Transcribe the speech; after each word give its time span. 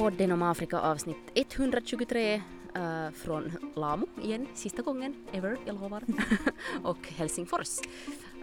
podden 0.00 0.32
om 0.32 0.42
Afrika 0.42 0.80
avsnitt 0.80 1.16
123 1.34 2.34
uh, 2.76 3.10
från 3.10 3.72
Lamu 3.74 4.06
igen, 4.22 4.46
sista 4.54 4.82
gången 4.82 5.14
ever, 5.32 5.56
jag 5.66 5.80
lovar. 5.80 6.02
och 6.82 7.08
Helsingfors. 7.08 7.78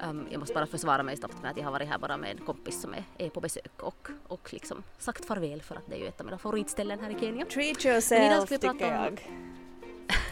Um, 0.10 0.28
jag 0.32 0.40
måste 0.40 0.54
bara 0.54 0.66
försvara 0.66 1.04
mig 1.04 1.18
snabbt 1.18 1.42
med 1.42 1.52
att 1.52 1.58
jag 1.58 1.64
har 1.64 1.72
varit 1.72 1.88
här 1.88 1.98
bara 1.98 2.18
med 2.18 2.32
en 2.32 2.38
kompis 2.38 2.82
som 2.82 2.94
är, 2.94 3.04
är 3.18 3.30
på 3.30 3.42
besök 3.42 3.84
och, 3.84 4.10
och 4.28 4.54
liksom 4.54 4.84
sagt 4.98 5.26
farväl 5.26 5.62
för 5.62 5.76
att 5.76 5.88
det 5.88 5.96
är 5.96 6.00
ju 6.00 6.08
ett 6.08 6.20
av 6.20 6.26
mina 6.26 6.38
favoritställen 6.38 7.00
här 7.00 7.10
i 7.10 7.20
Kenya. 7.20 7.46
Treat 7.46 7.86
yourself 7.86 8.50
tycker 8.50 8.94
jag. 8.94 9.22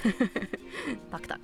tack, 1.12 1.28
tack. 1.28 1.40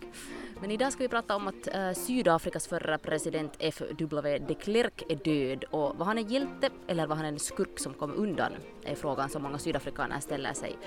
Men 0.61 0.71
idag 0.71 0.93
ska 0.93 1.03
vi 1.03 1.09
prata 1.09 1.35
om 1.35 1.47
att 1.47 1.67
uh, 1.75 1.93
Sydafrikas 1.93 2.67
förra 2.67 2.97
president 2.97 3.53
F.W. 3.59 4.39
de 4.47 4.55
Klerk 4.55 5.03
är 5.09 5.15
död 5.15 5.63
och 5.63 5.95
vad 5.97 6.07
han 6.07 6.17
är 6.17 6.21
hjälte 6.21 6.69
eller 6.87 7.07
vad 7.07 7.17
han 7.17 7.25
är 7.25 7.31
en 7.31 7.39
skurk 7.39 7.79
som 7.79 7.93
kom 7.93 8.13
undan 8.15 8.51
är 8.83 8.95
frågan 8.95 9.29
som 9.29 9.43
många 9.43 9.59
sydafrikaner 9.59 10.19
ställer 10.19 10.53
sig. 10.53 10.77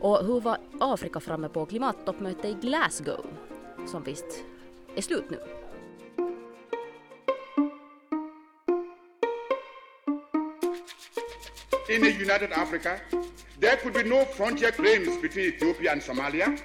Och 0.00 0.24
hur 0.24 0.40
var 0.40 0.58
Afrika 0.80 1.20
framme 1.20 1.48
på 1.48 1.66
klimattoppmötet 1.66 2.44
i 2.44 2.54
Glasgow 2.60 3.26
som 3.86 4.02
visst 4.02 4.44
är 4.96 5.02
slut 5.02 5.30
nu? 5.30 5.38
In 11.88 12.04
a 12.04 12.08
united 12.08 12.52
Africa, 12.52 13.00
there 13.60 13.76
could 13.76 13.94
be 13.94 14.04
no 14.04 14.24
frontier 14.24 14.70
claims 14.70 15.22
between 15.22 15.46
Ethiopia 15.46 15.92
and 15.92 16.02
Somalia 16.02 16.56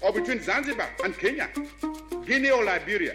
or 0.00 0.12
between 0.12 0.42
Zanzibar 0.42 0.88
and 1.04 1.16
Kenya, 1.16 1.48
Guinea 2.26 2.50
or 2.50 2.64
Liberia. 2.64 3.14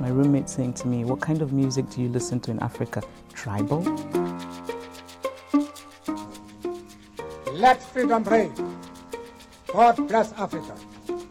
My 0.00 0.08
roommate 0.08 0.48
saying 0.48 0.74
to 0.74 0.88
me, 0.88 1.04
What 1.04 1.20
kind 1.20 1.40
of 1.42 1.52
music 1.52 1.88
do 1.90 2.02
you 2.02 2.08
listen 2.08 2.40
to 2.40 2.50
in 2.50 2.58
Africa? 2.60 3.02
Tribal? 3.32 3.82
Let 7.52 7.82
freedom 7.82 8.24
reign. 8.24 8.52
God 9.72 9.96
bless 10.08 10.32
Africa. 10.32 10.74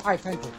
I 0.05 0.17
thank 0.17 0.43
you. 0.43 0.51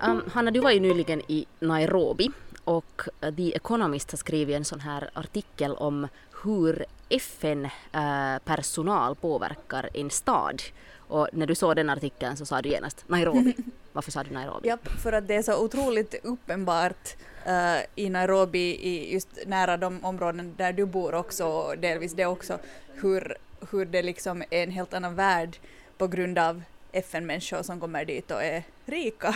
Um, 0.00 0.22
Hanna, 0.32 0.50
du 0.50 0.60
var 0.60 0.70
ju 0.70 0.80
nyligen 0.80 1.22
i 1.28 1.46
Nairobi 1.60 2.30
och 2.68 3.02
The 3.36 3.56
Economist 3.56 4.10
har 4.10 4.18
skrivit 4.18 4.56
en 4.56 4.64
sån 4.64 4.80
här 4.80 5.10
artikel 5.12 5.72
om 5.72 6.08
hur 6.44 6.84
FN-personal 7.08 9.12
uh, 9.12 9.18
påverkar 9.18 9.90
en 9.94 10.10
stad. 10.10 10.62
Och 10.96 11.28
när 11.32 11.46
du 11.46 11.54
såg 11.54 11.76
den 11.76 11.90
artikeln 11.90 12.36
så 12.36 12.46
sa 12.46 12.62
du 12.62 12.68
genast 12.68 13.04
Nairobi. 13.06 13.56
Varför 13.92 14.10
sa 14.10 14.22
du 14.22 14.30
Nairobi? 14.30 14.68
Ja, 14.68 14.78
för 15.02 15.12
att 15.12 15.28
det 15.28 15.34
är 15.34 15.42
så 15.42 15.64
otroligt 15.64 16.14
uppenbart 16.22 17.16
uh, 17.46 17.78
i 17.94 18.10
Nairobi, 18.10 18.78
i 18.82 19.12
just 19.12 19.28
nära 19.46 19.76
de 19.76 20.04
områden 20.04 20.54
där 20.56 20.72
du 20.72 20.86
bor 20.86 21.14
också, 21.14 21.44
och 21.44 21.78
delvis 21.78 22.12
det 22.12 22.26
också, 22.26 22.58
hur, 22.94 23.36
hur 23.70 23.84
det 23.84 24.02
liksom 24.02 24.42
är 24.50 24.62
en 24.62 24.70
helt 24.70 24.94
annan 24.94 25.14
värld 25.14 25.56
på 25.98 26.06
grund 26.06 26.38
av 26.38 26.62
FN-människor 26.92 27.62
som 27.62 27.80
kommer 27.80 28.04
dit 28.04 28.30
och 28.30 28.42
är 28.42 28.62
rika. 28.86 29.34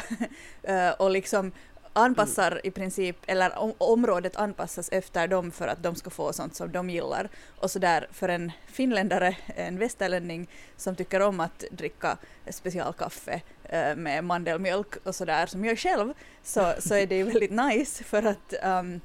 uh, 0.69 0.91
och 0.99 1.11
liksom 1.11 1.53
anpassar 1.93 2.53
mm. 2.53 2.61
i 2.65 2.71
princip, 2.71 3.17
eller 3.27 3.59
om, 3.59 3.75
området 3.79 4.37
anpassas 4.37 4.89
efter 4.93 5.29
dem 5.29 5.51
för 5.51 5.69
att 5.69 5.83
de 5.83 5.95
ska 5.95 6.11
få 6.11 6.33
sånt 6.33 6.55
som 6.55 6.73
de 6.73 6.91
gillar. 6.91 7.29
Och 7.59 7.71
så 7.71 7.79
där 7.79 8.09
för 8.13 8.29
en 8.29 8.53
finländare, 8.67 9.37
en 9.47 9.79
västerlänning 9.79 10.49
som 10.77 10.97
tycker 10.97 11.21
om 11.21 11.41
att 11.41 11.65
dricka 11.71 12.19
specialkaffe 12.51 13.41
eh, 13.65 13.97
med 13.97 14.25
mandelmjölk 14.25 15.07
och 15.07 15.15
sådär 15.15 15.47
som 15.47 15.65
jag 15.65 15.79
själv, 15.79 16.13
så, 16.43 16.75
så 16.79 16.95
är 16.95 17.07
det 17.07 17.17
ju 17.17 17.23
väldigt 17.23 17.51
nice 17.51 18.05
för 18.05 18.23
att 18.23 18.55
um, 18.65 19.01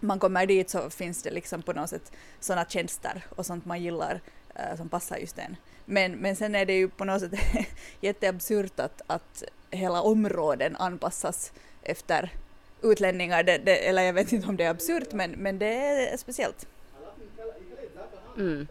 man 0.00 0.18
kommer 0.18 0.46
dit 0.46 0.70
så 0.70 0.90
finns 0.90 1.22
det 1.22 1.30
liksom 1.30 1.62
på 1.62 1.72
något 1.72 1.90
sätt 1.90 2.12
sådana 2.40 2.64
tjänster 2.64 3.24
och 3.36 3.46
sånt 3.46 3.64
man 3.64 3.82
gillar 3.82 4.20
uh, 4.58 4.76
som 4.76 4.88
passar 4.88 5.16
just 5.16 5.38
en. 5.38 5.56
Men, 5.84 6.12
men 6.12 6.36
sen 6.36 6.54
är 6.54 6.66
det 6.66 6.76
ju 6.76 6.88
på 6.88 7.04
något 7.04 7.20
sätt 7.20 7.34
jätteabsurt 8.00 8.80
att, 8.80 9.02
att 9.06 9.44
hela 9.70 10.02
områden 10.02 10.76
anpassas 10.76 11.52
efter 11.82 12.30
utlänningar, 12.82 13.42
det, 13.42 13.58
det, 13.58 13.88
eller 13.88 14.02
jag 14.02 14.12
vet 14.12 14.32
inte 14.32 14.48
om 14.48 14.56
det 14.56 14.64
är 14.64 14.70
absurt 14.70 15.12
men, 15.12 15.30
men 15.30 15.58
det 15.58 15.74
är 15.74 16.16
speciellt. 16.16 16.66
Mm. 18.36 18.66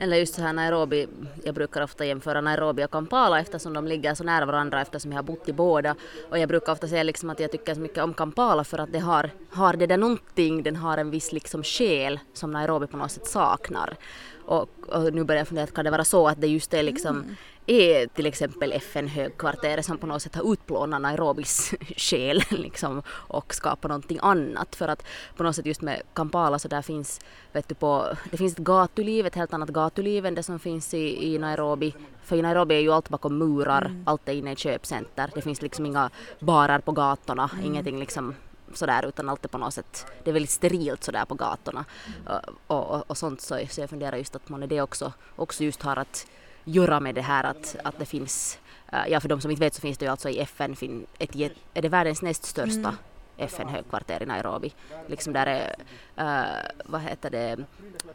Eller 0.00 0.16
just 0.16 0.34
så 0.34 0.42
här 0.42 0.52
Nairobi, 0.52 1.08
jag 1.44 1.54
brukar 1.54 1.82
ofta 1.82 2.04
jämföra 2.04 2.40
Nairobi 2.40 2.84
och 2.84 2.90
Kampala 2.90 3.40
eftersom 3.40 3.72
de 3.72 3.86
ligger 3.86 4.14
så 4.14 4.24
nära 4.24 4.46
varandra 4.46 4.80
eftersom 4.80 5.12
jag 5.12 5.18
har 5.18 5.22
bott 5.22 5.48
i 5.48 5.52
båda. 5.52 5.94
Och 6.30 6.38
jag 6.38 6.48
brukar 6.48 6.72
ofta 6.72 6.88
säga 6.88 7.02
liksom 7.02 7.30
att 7.30 7.40
jag 7.40 7.52
tycker 7.52 7.74
så 7.74 7.80
mycket 7.80 8.04
om 8.04 8.14
Kampala 8.14 8.64
för 8.64 8.78
att 8.78 8.92
det 8.92 8.98
har, 8.98 9.30
har 9.50 9.72
det 9.72 9.86
där 9.86 9.96
någonting, 9.96 10.62
den 10.62 10.76
har 10.76 10.98
en 10.98 11.10
viss 11.10 11.32
liksom 11.32 11.62
själ 11.62 12.20
som 12.32 12.50
Nairobi 12.50 12.86
på 12.86 12.96
något 12.96 13.10
sätt 13.10 13.26
saknar. 13.26 13.96
Och, 14.44 14.70
och 14.88 15.14
nu 15.14 15.24
börjar 15.24 15.40
jag 15.40 15.48
fundera, 15.48 15.66
kan 15.66 15.84
det 15.84 15.90
vara 15.90 16.04
så 16.04 16.28
att 16.28 16.40
det 16.40 16.46
just 16.46 16.74
är 16.74 16.82
liksom 16.82 17.16
mm 17.16 17.36
är 17.70 18.06
till 18.06 18.26
exempel 18.26 18.72
FN-högkvarteret 18.72 19.84
som 19.84 19.98
på 19.98 20.06
något 20.06 20.22
sätt 20.22 20.34
har 20.34 20.52
utplånat 20.52 21.02
Nairobis 21.02 21.74
själ 21.96 22.42
liksom, 22.50 23.02
och 23.10 23.54
skapat 23.54 23.88
någonting 23.88 24.18
annat. 24.22 24.76
För 24.76 24.88
att 24.88 25.04
på 25.36 25.42
något 25.42 25.56
sätt 25.56 25.66
just 25.66 25.82
med 25.82 26.02
Kampala 26.14 26.58
så 26.58 26.68
där 26.68 26.82
finns, 26.82 27.20
vet 27.52 27.68
du, 27.68 27.74
på, 27.74 28.06
det 28.30 28.36
finns 28.36 28.52
ett 28.52 28.58
gatuliv, 28.58 29.26
ett 29.26 29.34
helt 29.34 29.54
annat 29.54 29.68
gatuliv 29.68 30.26
än 30.26 30.34
det 30.34 30.42
som 30.42 30.58
finns 30.58 30.94
i, 30.94 31.34
i 31.34 31.38
Nairobi. 31.38 31.94
För 32.22 32.36
i 32.36 32.42
Nairobi 32.42 32.74
är 32.74 32.80
ju 32.80 32.92
allt 32.92 33.08
bakom 33.08 33.38
murar, 33.38 33.84
mm. 33.84 34.02
allt 34.06 34.28
är 34.28 34.32
inne 34.32 34.52
i 34.52 34.56
köpcenter. 34.56 35.30
Det 35.34 35.42
finns 35.42 35.62
liksom 35.62 35.86
inga 35.86 36.10
barer 36.40 36.78
på 36.78 36.92
gatorna, 36.92 37.50
mm. 37.52 37.64
ingenting 37.64 37.98
liksom 37.98 38.34
sådär 38.74 39.06
utan 39.06 39.28
allt 39.28 39.44
är 39.44 39.48
på 39.48 39.58
något 39.58 39.74
sätt, 39.74 40.06
det 40.24 40.30
är 40.30 40.32
väldigt 40.32 40.50
sterilt 40.50 41.04
sådär 41.04 41.24
på 41.24 41.34
gatorna 41.34 41.84
mm. 42.06 42.40
och, 42.66 42.90
och, 42.90 43.10
och, 43.10 43.18
sånt 43.18 43.40
så, 43.40 43.60
så 43.70 43.80
jag 43.80 43.90
funderar 43.90 44.16
just 44.16 44.36
att 44.36 44.48
man 44.48 44.62
är 44.62 44.66
det 44.66 44.80
också, 44.80 45.12
också 45.36 45.64
just 45.64 45.82
har 45.82 45.96
att 45.96 46.26
göra 46.68 47.00
med 47.00 47.14
det 47.14 47.22
här 47.22 47.44
att, 47.44 47.76
att 47.84 47.98
det 47.98 48.06
finns, 48.06 48.58
eh, 48.92 48.98
ja 49.08 49.20
för 49.20 49.28
de 49.28 49.40
som 49.40 49.50
inte 49.50 49.60
vet 49.60 49.74
så 49.74 49.80
finns 49.80 49.98
det 49.98 50.04
ju 50.04 50.10
alltså 50.10 50.28
i 50.28 50.40
FN, 50.40 50.76
ett, 51.18 51.36
är 51.74 51.82
det 51.82 51.88
världens 51.88 52.22
näst 52.22 52.44
största 52.44 52.78
mm. 52.78 52.94
FN-högkvarter 53.38 54.22
i 54.22 54.26
Nairobi. 54.26 54.74
Liksom 55.06 55.32
där 55.32 55.46
är, 55.46 55.74
äh, 56.16 56.70
vad 56.84 57.00
heter 57.00 57.30
det, 57.30 57.52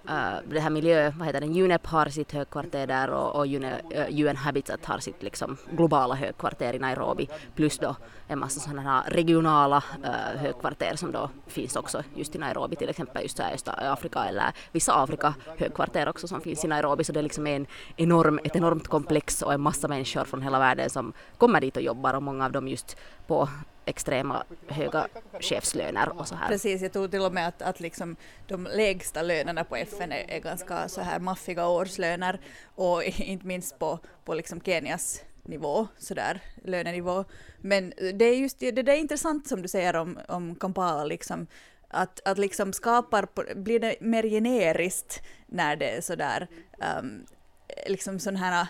äh, 0.08 0.36
det 0.46 0.60
här 0.60 0.70
miljö, 0.70 1.12
vad 1.18 1.28
heter 1.28 1.42
det, 1.42 1.64
UNEP 1.64 1.88
har 1.88 2.06
sitt 2.06 2.32
högkvarter 2.32 2.88
där 2.88 3.10
och, 3.10 3.36
och 3.36 3.46
UN, 3.46 3.64
äh, 3.64 3.80
eh, 3.92 4.20
UN 4.20 4.36
Habitat 4.36 4.86
har 4.86 4.98
sitt 4.98 5.24
liksom 5.24 5.58
globala 5.72 6.16
högkvarter 6.16 6.74
i 6.76 6.80
Nairobi. 6.80 7.30
Plus 7.56 7.78
då 7.78 7.96
en 8.28 8.40
massa 8.40 8.60
sådana 8.60 8.82
här 8.82 9.10
regionala 9.10 9.84
äh, 10.04 10.40
högkvarter 10.42 10.96
som 10.96 11.12
då 11.12 11.30
finns 11.48 11.76
också 11.76 12.04
just 12.16 12.36
i 12.36 12.38
Nairobi. 12.38 12.76
Till 12.76 12.90
exempel 12.90 13.24
just 13.24 13.38
så 13.38 13.72
Afrika 13.72 14.26
eller 14.26 14.54
vissa 14.72 14.94
Afrika 15.04 15.34
högkvarter 15.58 16.10
också 16.10 16.28
som 16.28 16.42
finns 16.42 16.66
i 16.66 16.68
Nairobi. 16.68 17.04
Så 17.04 17.14
det 17.14 17.20
är 17.20 17.24
liksom 17.24 17.48
en 17.48 17.66
enorm, 17.96 18.40
ett 18.44 18.56
enormt 18.56 18.88
komplex 18.88 19.42
och 19.42 19.54
en 19.54 19.62
massa 19.62 19.88
människor 19.88 20.24
från 20.24 20.42
hela 20.42 20.60
världen 20.60 20.90
som 20.90 21.14
kommer 21.38 21.62
dit 21.62 21.78
och 21.78 21.84
jobbar. 21.84 22.14
Och 22.14 22.24
många 22.24 22.46
av 22.46 22.52
dem 22.52 22.68
just 22.68 22.98
på 23.28 23.50
extrema 23.86 24.44
höga 24.68 25.08
chefslöner 25.40 26.20
och 26.20 26.28
så 26.28 26.36
här. 26.36 26.48
Precis, 26.48 26.82
jag 26.82 26.94
tror 26.94 27.08
till 27.08 27.22
och 27.22 27.34
med 27.34 27.48
att, 27.48 27.62
att 27.62 27.80
liksom 27.80 28.16
de 28.48 28.68
lägsta 28.74 29.22
lönerna 29.22 29.64
på 29.64 29.76
FN 29.76 30.12
är, 30.12 30.26
är 30.28 30.40
ganska 30.40 30.88
så 30.88 31.02
här 31.02 31.20
maffiga 31.20 31.68
årslöner 31.68 32.40
och 32.76 33.04
inte 33.18 33.48
minst 33.48 33.80
på, 33.80 34.00
på 34.26 34.34
liksom 34.34 34.62
Kenias 34.62 35.22
nivå, 35.44 35.88
sådär, 35.98 36.42
lönenivå. 36.64 37.26
Men 37.62 37.94
det 38.14 38.26
är 38.26 38.36
just 38.36 38.60
det, 38.60 38.72
det 38.72 38.92
är 38.92 38.98
intressant 38.98 39.48
som 39.48 39.62
du 39.62 39.68
säger 39.68 39.96
om, 39.96 40.20
om 40.28 40.56
Kampala, 40.56 41.06
liksom, 41.06 41.48
att, 41.88 42.28
att 42.28 42.38
liksom 42.38 42.74
skapar, 42.74 43.56
blir 43.56 43.80
det 43.80 43.96
mer 44.02 44.24
generiskt 44.24 45.22
när 45.48 45.76
det 45.76 45.90
är 45.90 46.02
sådär, 46.02 46.48
um, 47.00 47.26
liksom 47.88 48.20
sådana 48.20 48.40
här 48.40 48.68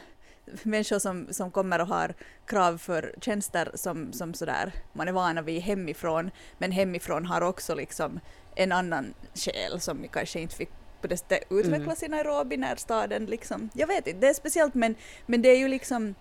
människor 0.64 1.00
som, 1.00 1.28
som 1.31 1.52
kommer 1.52 1.81
och 1.81 1.88
har 1.88 2.14
krav 2.46 2.78
för 2.78 3.16
tjänster 3.22 3.72
som, 3.74 4.14
som 4.14 4.34
sådär 4.34 4.74
man 4.94 5.08
är 5.08 5.12
vana 5.12 5.42
vid 5.42 5.62
hemifrån, 5.62 6.31
men 6.58 6.72
hemifrån 6.72 7.25
har 7.25 7.42
också 7.42 7.75
liksom 7.75 8.19
en 8.56 8.72
annan 8.72 9.13
själ 9.34 9.80
som 9.80 10.07
kanske 10.07 10.40
inte 10.40 10.56
fick 10.56 10.69
på 11.01 11.07
det 11.07 11.18
sättet 11.18 11.44
utvecklas 11.50 12.04
mm. 12.04 12.13
i 12.13 12.18
Nairobi 12.18 12.57
när 12.57 12.75
staden 12.75 13.25
liksom, 13.25 13.69
jag 13.74 13.88
vet 13.88 14.07
inte, 14.07 14.19
det 14.19 14.30
är 14.30 14.34
speciellt 14.34 14.74
men, 14.74 14.95
men 15.25 15.42
det 15.42 15.50
är 15.50 15.57
ju 15.57 15.68
liksom 15.68 16.16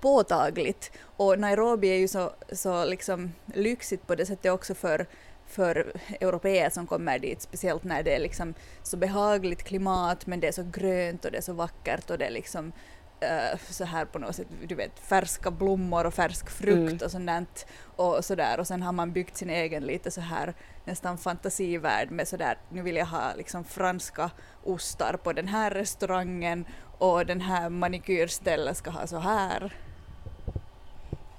påtagligt 0.00 0.92
och 1.16 1.38
Nairobi 1.38 1.88
är 1.88 1.98
ju 1.98 2.08
så, 2.08 2.32
så 2.52 2.84
liksom 2.84 3.32
lyxigt 3.54 4.06
på 4.06 4.14
det 4.14 4.26
sättet 4.26 4.52
också 4.52 4.74
för 4.74 5.06
för 5.46 5.92
europeer 6.20 6.70
som 6.70 6.86
kommer 6.86 7.18
dit, 7.18 7.42
speciellt 7.42 7.84
när 7.84 8.02
det 8.02 8.14
är 8.14 8.20
liksom 8.20 8.54
så 8.82 8.96
behagligt 8.96 9.62
klimat 9.62 10.26
men 10.26 10.40
det 10.40 10.48
är 10.48 10.52
så 10.52 10.64
grönt 10.72 11.24
och 11.24 11.30
det 11.30 11.38
är 11.38 11.42
så 11.42 11.52
vackert 11.52 12.10
och 12.10 12.18
det 12.18 12.26
är 12.26 12.30
liksom 12.30 12.72
uh, 13.22 13.58
så 13.70 13.84
här 13.84 14.04
på 14.04 14.18
något 14.18 14.36
sätt, 14.36 14.46
du 14.68 14.74
vet, 14.74 14.98
färska 14.98 15.50
blommor 15.50 16.06
och 16.06 16.14
färsk 16.14 16.50
frukt 16.50 16.78
mm. 16.78 16.98
och 17.04 17.10
sånt 17.10 17.66
och 17.96 18.24
sådär 18.24 18.60
och 18.60 18.66
sen 18.66 18.82
har 18.82 18.92
man 18.92 19.12
byggt 19.12 19.36
sin 19.36 19.50
egen 19.50 19.82
lite 19.84 20.10
så 20.10 20.20
här 20.20 20.54
nästan 20.84 21.18
fantasivärld 21.18 22.10
med 22.10 22.28
sådär, 22.28 22.58
nu 22.68 22.82
vill 22.82 22.96
jag 22.96 23.06
ha 23.06 23.34
liksom 23.36 23.64
franska 23.64 24.30
ostar 24.64 25.16
på 25.16 25.32
den 25.32 25.48
här 25.48 25.70
restaurangen 25.70 26.64
och 26.98 27.26
den 27.26 27.40
här 27.40 27.70
manikyrstället 27.70 28.76
ska 28.76 28.90
ha 28.90 29.06
så 29.06 29.18
här. 29.18 29.72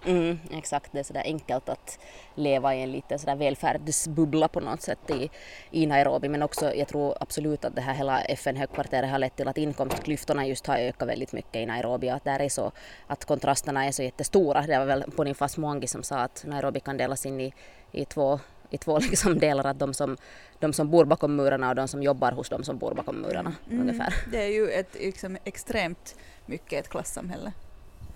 Mm, 0.06 0.40
exakt, 0.52 0.92
det 0.92 1.00
är 1.00 1.04
sådär 1.04 1.22
enkelt 1.26 1.70
att 1.70 2.00
leva 2.36 2.76
i 2.76 2.82
en 2.82 2.92
liten 2.92 3.20
sådär 3.20 3.36
välfärdsbubbla 3.36 4.48
på 4.48 4.60
något 4.60 4.82
sätt 4.82 5.10
i, 5.10 5.30
i 5.72 5.86
Nairobi 5.86 6.30
men 6.30 6.44
också 6.44 6.74
jag 6.74 6.88
tror 6.88 7.18
absolut 7.20 7.66
att 7.66 7.76
det 7.76 7.82
här 7.82 7.94
hela 7.94 8.22
FN-högkvarteret 8.22 9.10
har 9.10 9.20
lett 9.20 9.36
till 9.36 9.48
att 9.48 9.58
inkomstklyftorna 9.58 10.48
just 10.48 10.68
har 10.68 10.78
ökat 10.78 11.08
väldigt 11.08 11.34
mycket 11.34 11.56
i 11.56 11.66
Nairobi 11.66 12.10
och 12.10 12.16
att 12.16 12.24
där 12.24 12.40
är 12.40 12.50
så 12.50 12.72
att 13.08 13.26
kontrasterna 13.26 13.86
är 13.86 13.92
så 13.92 14.04
jättestora. 14.04 14.62
Det 14.62 14.80
var 14.80 14.86
väl 14.86 15.04
Boniface 15.16 15.62
Mwangi 15.62 15.88
som 15.88 16.04
sa 16.04 16.18
att 16.18 16.44
Nairobi 16.48 16.80
kan 16.80 16.98
delas 16.98 17.26
in 17.26 17.42
i, 17.42 17.54
i 17.92 18.06
två 18.06 18.40
i 18.70 18.78
två 18.78 19.00
liksom 19.12 19.40
delar, 19.40 19.66
att 19.66 19.80
de 19.80 19.94
som, 19.94 20.18
de 20.60 20.74
som 20.74 20.90
bor 20.90 21.06
bakom 21.06 21.36
murarna 21.36 21.70
och 21.70 21.76
de 21.76 21.88
som 21.88 22.04
jobbar 22.04 22.32
hos 22.32 22.50
de 22.50 22.64
som 22.64 22.78
bor 22.78 22.94
bakom 22.94 23.22
murarna 23.22 23.54
mm, 23.70 23.82
ungefär. 23.82 24.14
Det 24.32 24.44
är 24.44 24.50
ju 24.50 24.70
ett 24.70 24.94
liksom, 24.94 25.38
extremt 25.44 26.16
mycket 26.46 26.80
ett 26.80 26.90
klassamhälle. 26.90 27.52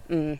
Mm. 0.09 0.37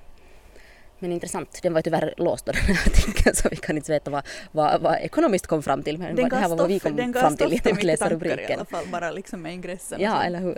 Men 1.00 1.12
intressant, 1.12 1.60
den 1.64 1.74
var 1.74 1.82
tyvärr 1.82 2.14
låst 2.18 2.46
då 2.46 2.52
den 2.52 2.62
här 2.62 2.88
artikeln 2.88 3.36
så 3.36 3.50
vi 3.50 3.56
kan 3.56 3.78
inte 3.78 3.92
veta 3.92 4.12
vad, 4.12 4.24
vad, 4.52 4.82
vad 4.82 4.96
Ekonomist 4.96 5.48
kom 5.48 5.64
fram 5.64 5.84
till 5.84 5.98
men 5.98 6.16
den 6.16 6.30
det 6.30 6.36
här 6.36 6.50
var 6.50 6.58
vad 6.58 6.68
vi 6.68 6.80
kom 6.80 7.14
fram 7.14 7.38
till 7.38 7.54
genom 7.54 7.78
att 7.78 7.84
läsa 7.84 8.10
rubriken. 8.10 8.50
i 8.50 8.54
alla 8.54 8.66
fall, 8.66 8.86
bara 8.92 9.12
liksom 9.12 9.42
med 9.42 9.54
ingressen. 9.54 10.02
Ja, 10.02 10.24
eller 10.24 10.40
hur. 10.40 10.58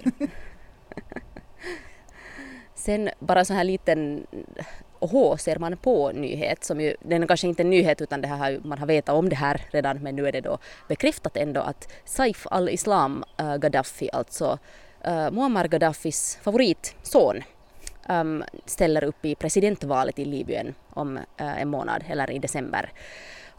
Sen 2.76 3.10
bara 3.20 3.46
så 3.46 3.54
här 3.54 3.64
liten 3.64 4.28
oho 5.00 5.38
ser 5.38 5.60
man 5.60 5.78
på 5.78 6.12
nyhet 6.12 6.64
som 6.64 6.82
ju, 6.82 6.96
den 7.02 7.24
är 7.24 7.28
kanske 7.28 7.48
inte 7.48 7.64
en 7.64 7.70
nyhet 7.70 8.02
utan 8.02 8.22
det 8.22 8.28
här 8.28 8.38
har, 8.38 8.60
man 8.64 8.78
har 8.78 8.88
vetat 8.88 9.16
om 9.16 9.30
det 9.30 9.36
här 9.36 9.62
redan 9.72 9.98
men 9.98 10.16
nu 10.16 10.28
är 10.28 10.32
det 10.32 10.42
då 10.42 10.58
bekräftat 10.88 11.38
ändå 11.38 11.62
att 11.62 11.92
Saif 12.06 12.48
al-Islam 12.52 13.24
uh, 13.42 13.56
Gaddafi, 13.56 14.10
alltså 14.14 14.60
uh, 15.08 15.32
Muammar 15.32 15.68
Gaddafis 15.68 16.40
favoritson 16.42 17.44
um, 18.10 18.44
ställer 18.66 19.04
upp 19.04 19.26
i 19.26 19.36
presidentvalet 19.36 20.20
i 20.20 20.26
Libyen 20.26 20.76
om 20.90 21.18
uh, 21.18 21.24
en 21.38 21.70
månad 21.70 22.04
eller 22.10 22.32
i 22.32 22.40
december. 22.40 22.92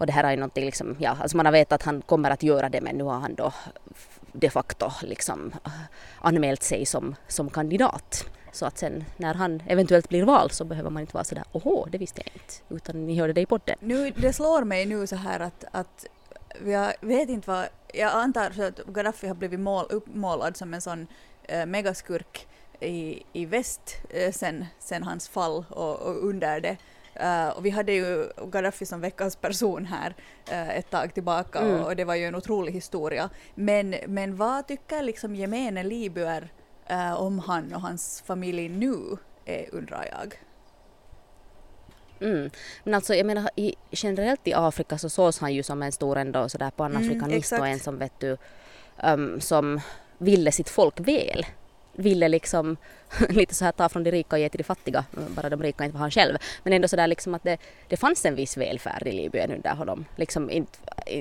Och 0.01 0.07
det 0.07 0.13
här 0.13 0.25
är 0.25 0.31
ju 0.31 0.37
någonting 0.37 0.65
liksom, 0.65 0.97
ja, 0.99 1.17
alltså 1.21 1.37
man 1.37 1.47
har 1.47 1.53
vetat 1.53 1.73
att 1.73 1.87
han 1.87 2.03
kommer 2.03 2.31
att 2.31 2.43
göra 2.43 2.69
det 2.69 2.81
men 2.81 2.97
nu 2.97 3.05
har 3.05 3.21
han 3.21 3.35
då 3.35 3.53
de 4.33 4.51
facto 4.51 4.91
liksom 5.03 5.53
eh, 5.67 5.73
anmält 6.21 6.63
sig 6.63 6.87
som, 6.87 7.15
som 7.29 7.51
kandidat. 7.51 8.25
Så 8.53 8.67
att 8.67 8.79
sen 8.79 9.05
när 9.17 9.35
han 9.35 9.63
eventuellt 9.67 10.09
blir 10.09 10.23
vald 10.23 10.53
så 10.53 10.65
behöver 10.65 10.91
man 10.91 11.01
inte 11.01 11.15
vara 11.15 11.25
sådär 11.25 11.45
åhå, 11.53 11.87
det 11.91 11.99
visste 11.99 12.23
jag 12.25 12.33
inte, 12.35 12.55
utan 12.69 13.07
ni 13.07 13.19
hörde 13.19 13.33
det 13.33 13.41
i 13.41 13.47
podden. 13.47 13.77
Nu, 13.81 14.11
det 14.11 14.33
slår 14.33 14.65
mig 14.65 14.87
nu 14.87 15.07
så 15.07 15.17
här 15.17 15.41
att, 15.41 15.65
att 15.73 16.07
jag 16.67 16.93
vet 17.01 17.29
inte 17.29 17.51
vad, 17.51 17.67
jag 17.95 18.13
antar 18.13 18.51
så 18.51 18.63
att 18.63 18.79
Gaddafi 18.87 19.27
har 19.27 19.35
blivit 19.35 19.61
mål, 19.61 19.87
uppmålad 19.91 20.57
som 20.57 20.75
en 20.75 20.81
sån 20.81 21.07
äh, 21.43 21.67
megaskurk 21.67 22.49
i, 22.81 23.23
i 23.33 23.47
väst 23.47 23.97
äh, 24.11 24.33
sen, 24.33 24.67
sen 24.79 25.03
hans 25.03 25.29
fall 25.29 25.65
och, 25.69 26.01
och 26.01 26.29
under 26.29 26.61
det. 26.61 26.77
Uh, 27.23 27.49
och 27.49 27.67
vi 27.67 27.71
hade 27.71 27.93
ju 27.93 28.29
Gaddafi 28.51 28.87
som 28.87 29.01
veckans 29.01 29.37
person 29.37 29.87
här 29.87 30.15
uh, 30.53 30.79
ett 30.79 30.91
tag 30.91 31.15
tillbaka 31.15 31.59
mm. 31.59 31.81
och, 31.81 31.87
och, 31.87 31.97
det 31.97 32.05
var 32.05 32.15
ju 32.15 32.25
en 32.25 32.35
otrolig 32.35 32.73
historia. 32.73 33.31
Men, 33.55 33.95
men 34.07 34.37
vad 34.37 34.69
tycker 34.69 35.03
liksom 35.03 35.35
gemene 35.37 35.83
libyer 35.83 36.53
uh, 36.91 37.13
om 37.13 37.39
han 37.39 37.75
och 37.75 37.81
hans 37.81 38.23
familj 38.27 38.69
nu, 38.69 38.97
är, 39.45 39.75
undrar 39.75 40.09
jag. 40.13 40.35
Mm. 42.21 42.51
Men 42.85 42.95
alltså 42.95 43.15
jag 43.15 43.27
menar 43.27 43.51
i, 43.57 43.75
generellt 43.91 44.49
i 44.49 44.55
Afrika 44.55 44.99
så 44.99 45.09
sågs 45.09 45.39
han 45.39 45.55
ju 45.55 45.63
som 45.63 45.83
en 45.83 45.93
stor 45.93 46.19
ändå 46.19 46.49
sådär 46.49 46.71
panafrikanist 46.71 47.53
mm, 47.53 47.63
och 47.63 47.69
en 47.69 47.81
som 47.81 47.99
vet 47.99 48.21
du 48.21 48.37
um, 49.03 49.41
som 49.41 49.81
ville 50.19 50.53
sitt 50.53 50.69
folk 50.69 51.01
väl 51.01 51.47
ville 52.01 52.29
liksom 52.29 52.77
lite 53.29 53.55
så 53.55 53.65
här 53.65 53.73
ta 53.73 53.89
från 53.89 54.05
de 54.05 54.11
rika 54.11 54.37
och 54.37 54.41
ge 54.41 54.49
till 54.49 54.59
de 54.59 54.65
fattiga, 54.65 55.05
bara 55.29 55.49
de 55.51 55.63
rika 55.63 55.85
inte 55.85 55.95
var 55.95 56.01
han 56.01 56.11
själv. 56.11 56.39
Men 56.63 56.73
ändå 56.73 56.89
sådär 56.89 57.07
liksom 57.07 57.35
att 57.35 57.43
det, 57.43 57.59
det 57.89 57.97
fanns 57.97 58.25
en 58.25 58.35
viss 58.35 58.57
välfärd 58.57 59.07
i 59.07 59.13
Libyen 59.13 59.53
under 59.53 59.75
honom. 59.75 60.05
Liksom 60.17 60.51
inte, 60.51 60.79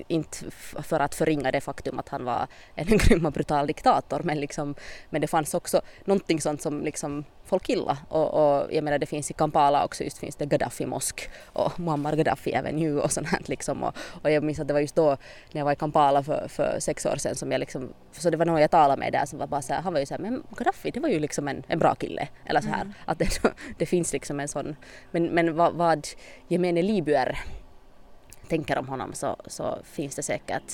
inte 0.07 0.37
för 0.83 0.99
att 0.99 1.15
förringa 1.15 1.51
det 1.51 1.61
faktum 1.61 1.99
att 1.99 2.09
han 2.09 2.25
var 2.25 2.47
en 2.75 2.97
grym 2.97 3.25
och 3.25 3.31
brutal 3.31 3.67
diktator 3.67 4.21
men, 4.23 4.39
liksom, 4.39 4.75
men 5.09 5.21
det 5.21 5.27
fanns 5.27 5.53
också 5.53 5.81
någonting 6.05 6.41
sånt 6.41 6.61
som 6.61 6.81
liksom 6.81 7.25
folk 7.49 7.69
illa. 7.69 7.97
Och, 8.09 8.33
och 8.33 8.73
jag 8.73 8.83
menar 8.83 8.99
det 8.99 9.05
finns 9.05 9.31
i 9.31 9.33
Kampala 9.33 9.85
också 9.85 10.03
just 10.03 10.17
finns 10.17 10.35
det 10.35 10.45
Gaddafi-mosk 10.45 11.29
och 11.53 11.79
Muammar 11.79 12.15
Gaddafi 12.15 12.55
Avenue 12.55 13.01
och 13.01 13.11
sånt 13.11 13.27
här 13.27 13.41
liksom. 13.45 13.83
Och, 13.83 13.97
och 14.23 14.31
jag 14.31 14.43
minns 14.43 14.59
att 14.59 14.67
det 14.67 14.73
var 14.73 14.81
just 14.81 14.95
då 14.95 15.17
när 15.51 15.59
jag 15.59 15.65
var 15.65 15.71
i 15.71 15.75
Kampala 15.75 16.23
för, 16.23 16.47
för 16.47 16.79
sex 16.79 17.05
år 17.05 17.15
sedan 17.15 17.35
som 17.35 17.51
jag 17.51 17.59
liksom, 17.59 17.93
så 18.11 18.29
det 18.29 18.37
var 18.37 18.45
någon 18.45 18.61
jag 18.61 18.71
talade 18.71 18.99
med 18.99 19.13
där 19.13 19.25
som 19.25 19.39
var 19.39 19.47
bara 19.47 19.61
så 19.61 19.73
här, 19.73 19.81
han 19.81 19.93
var 19.93 19.99
ju 19.99 20.05
så 20.05 20.13
här, 20.13 20.21
men 20.21 20.43
Gaddafi 20.57 20.91
det 20.91 20.99
var 20.99 21.09
ju 21.09 21.19
liksom 21.19 21.47
en, 21.47 21.63
en 21.67 21.79
bra 21.79 21.95
kille. 21.95 22.27
Eller 22.45 22.61
så 22.61 22.69
här, 22.69 22.81
mm. 22.81 22.93
att 23.05 23.19
det, 23.19 23.41
det 23.77 23.85
finns 23.85 24.13
liksom 24.13 24.39
en 24.39 24.47
sån, 24.47 24.75
men, 25.11 25.25
men 25.25 25.55
vad, 25.55 25.73
vad 25.73 26.07
gemene 26.47 26.81
libyer 26.81 27.39
tänker 28.47 28.77
om 28.77 28.87
honom 28.87 29.13
så, 29.13 29.35
så 29.47 29.77
finns 29.83 30.15
det 30.15 30.23
säkert 30.23 30.73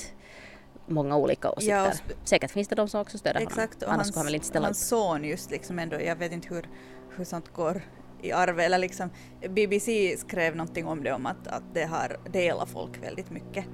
många 0.88 1.18
olika 1.18 1.52
åsikter. 1.52 1.76
Ja, 1.76 1.92
Säkert 2.24 2.52
finns 2.52 2.68
det 2.68 2.76
de 2.76 2.88
som 2.88 3.02
också 3.02 3.18
stöder 3.18 3.42
exakt, 3.42 3.82
honom. 3.82 3.94
Annars 3.94 4.08
skulle 4.08 4.20
han 4.20 4.26
väl 4.26 4.36
inte 4.36 4.48
ställa 4.48 4.66
hans 4.66 4.88
son 4.88 5.24
just 5.24 5.52
liksom 5.52 5.80
ändå, 5.80 6.02
jag 6.02 6.16
vet 6.16 6.32
inte 6.32 6.54
hur, 6.54 6.70
hur 7.18 7.26
sånt 7.26 7.54
går 7.54 7.82
i 8.22 8.32
arv 8.32 8.60
eller 8.60 8.78
liksom 8.78 9.10
BBC 9.50 10.18
skrev 10.18 10.56
någonting 10.56 10.88
om 10.88 11.04
det 11.04 11.12
om 11.14 11.26
att, 11.26 11.48
att 11.48 11.64
det 11.74 11.86
har 11.86 12.18
delat 12.32 12.70
folk 12.70 13.04
väldigt 13.04 13.30
mycket. 13.30 13.66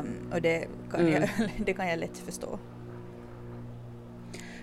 Um, 0.00 0.32
och 0.32 0.42
det 0.42 0.68
kan, 0.90 1.00
mm. 1.00 1.12
jag, 1.12 1.50
det 1.66 1.72
kan 1.72 1.88
jag 1.88 1.98
lätt 1.98 2.18
förstå. 2.18 2.58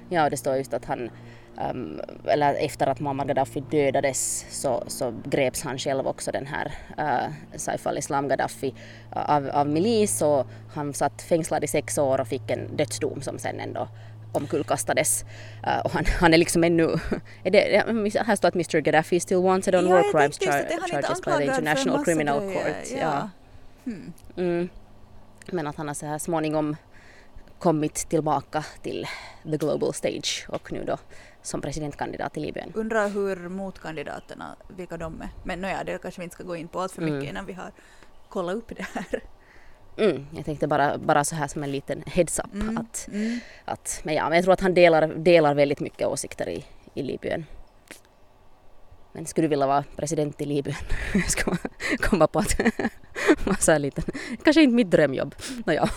Ja, 0.10 0.30
det 0.30 0.38
står 0.38 0.56
just 0.56 0.74
att 0.74 0.86
han 0.86 1.10
Um, 1.58 2.02
eller 2.26 2.56
efter 2.56 2.88
att 2.88 3.00
Muammar 3.00 3.26
Gaddafi 3.26 3.60
dödades 3.60 4.46
så, 4.50 4.84
så 4.88 5.14
greps 5.24 5.62
han 5.62 5.78
själv 5.78 6.08
också 6.08 6.32
den 6.32 6.46
här 6.48 6.72
uh, 7.00 7.34
Saif 7.56 7.88
al-Islam 7.88 8.28
Gaddafi 8.28 8.74
uh, 9.16 9.30
av, 9.30 9.50
av 9.50 9.68
milis 9.68 10.22
och 10.22 10.48
han 10.74 10.94
satt 10.94 11.22
fängslad 11.22 11.64
i 11.64 11.68
sex 11.68 11.98
år 11.98 12.22
och 12.22 12.28
fick 12.28 12.52
en 12.52 12.78
dödsdom 12.78 13.22
som 13.22 13.40
sen 13.40 13.60
ändå 13.60 13.88
omkullkastades. 14.32 15.26
Uh, 15.68 15.80
och 15.80 15.92
han, 15.92 16.06
han 16.20 16.34
är 16.34 16.38
liksom 16.38 16.64
ännu... 16.64 16.84
Är 17.44 17.52
det, 17.52 18.22
här 18.26 18.36
står 18.36 18.48
att 18.48 18.56
Mr 18.56 18.80
Gaddafi 18.80 19.16
is 19.16 19.24
still 19.24 19.38
wanted 19.38 19.76
on 19.76 19.88
ja, 19.88 19.96
war 19.96 20.12
crimes 20.12 20.40
char 20.40 20.90
charges 20.92 21.22
by 21.22 21.32
the 21.32 21.44
International 21.44 22.06
Criminal 22.06 22.40
Court. 22.40 22.92
Ja. 22.92 22.98
ja. 22.98 23.30
Hmm. 23.84 24.14
Mm. 24.38 24.70
Men 25.46 25.68
att 25.68 25.76
han 25.76 25.88
har 25.88 25.96
så 25.96 26.06
här 26.06 26.18
småningom 26.18 26.76
kommit 27.60 27.96
tillbaka 27.96 28.66
till 28.82 29.08
the 29.44 29.58
global 29.58 29.94
stage 29.94 30.46
och 30.50 30.72
nu 30.72 30.84
då 30.84 30.98
som 31.42 31.62
presidentkandidat 31.62 32.38
i 32.38 32.40
Libyen. 32.40 32.72
Undrar 32.76 33.10
hur 33.10 33.50
motkandidaterna, 33.50 34.56
vilka 34.68 34.98
de 34.98 35.22
är. 35.22 35.30
Men 35.44 35.62
nåja, 35.62 35.84
det 35.84 36.02
kanske 36.02 36.22
vi 36.22 36.24
inte 36.24 36.34
ska 36.34 36.44
gå 36.44 36.56
in 36.56 36.68
på 36.68 36.80
allt 36.80 36.92
för 36.92 37.02
mycket 37.02 37.16
mm. 37.16 37.30
innan 37.30 37.46
vi 37.46 37.54
har 37.54 37.72
kollat 38.30 38.56
upp 38.56 38.72
det 38.78 38.86
här. 38.94 39.24
Mm, 39.98 40.26
jag 40.36 40.46
tänkte 40.46 40.68
bara, 40.68 40.98
bara 40.98 41.24
så 41.24 41.36
här 41.36 41.48
som 41.48 41.64
en 41.64 41.72
liten 41.72 42.04
heads-up 42.06 42.54
mm, 42.54 42.78
att, 42.78 43.08
mm. 43.12 43.40
att 43.66 44.02
men 44.04 44.16
ja, 44.16 44.30
men 44.30 44.36
jag 44.36 44.44
tror 44.44 44.54
att 44.54 44.62
han 44.62 44.74
delar, 44.74 45.08
delar 45.08 45.56
väldigt 45.56 45.80
mycket 45.80 46.08
åsikter 46.08 46.50
i, 46.50 46.66
i 46.94 47.04
Libyen. 47.04 47.46
Men 49.14 49.26
skulle 49.26 49.46
du 49.46 49.50
vilja 49.50 49.68
vara 49.68 49.84
president 49.96 50.42
i 50.42 50.46
Libyen? 50.46 50.78
ska 51.28 51.52
man 51.52 51.58
komma 51.98 52.28
på 52.28 52.40
att 52.40 52.60
massa 53.46 53.78
liten, 53.78 54.04
kanske 54.44 54.62
inte 54.62 54.76
mitt 54.76 54.92
drömjobb. 54.92 55.36
Nåja. 55.66 55.90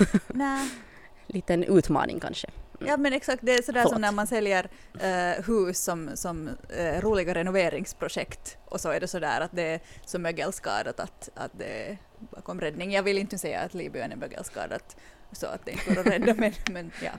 Liten 1.27 1.65
utmaning 1.65 2.21
kanske. 2.21 2.49
Ja 2.87 2.97
men 2.97 3.12
exakt, 3.12 3.43
det 3.43 3.53
är 3.53 3.62
sådär 3.62 3.81
Förlåt. 3.81 3.93
som 3.93 4.00
när 4.00 4.12
man 4.12 4.26
säljer 4.26 4.71
uh, 4.95 5.45
hus 5.47 5.85
som, 5.85 6.11
som 6.14 6.49
uh, 6.49 7.00
roliga 7.00 7.35
renoveringsprojekt 7.35 8.57
och 8.64 8.81
så 8.81 8.91
är 8.91 9.00
det 9.00 9.09
sådär 9.09 9.41
att 9.41 9.53
det 9.53 9.62
är 9.62 9.81
så 10.07 10.19
mögelskadat 10.19 11.00
att, 11.00 11.29
att 11.35 11.50
det 11.59 11.88
är 11.88 11.99
bakom 12.19 12.61
räddning. 12.61 12.93
Jag 12.93 13.03
vill 13.03 13.19
inte 13.19 13.38
säga 13.38 13.61
att 13.61 13.75
Libyen 13.75 14.12
är 14.12 14.17
mögelskadat 14.17 14.97
så 15.33 15.47
att 15.47 15.64
det 15.64 15.73
inte 15.73 15.95
går 15.95 16.00
att 16.00 16.07
rädda 16.07 16.35
men, 16.38 16.53
men 16.71 16.91
ja, 17.03 17.12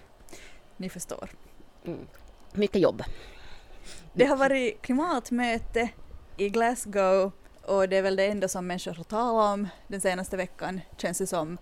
ni 0.77 0.89
förstår. 0.89 1.29
Mm. 1.85 2.07
Mycket 2.53 2.81
jobb. 2.81 3.03
Det 4.13 4.25
har 4.25 4.37
varit 4.37 4.81
klimatmöte 4.81 5.89
i 6.37 6.49
Glasgow 6.49 7.31
och 7.61 7.89
det 7.89 7.97
är 7.97 8.01
väl 8.01 8.15
det 8.15 8.25
enda 8.25 8.47
som 8.47 8.67
människor 8.67 8.93
har 8.93 9.03
talat 9.03 9.53
om 9.53 9.67
den 9.87 10.01
senaste 10.01 10.37
veckan 10.37 10.81
känns 10.97 11.17
det 11.17 11.27
som. 11.27 11.57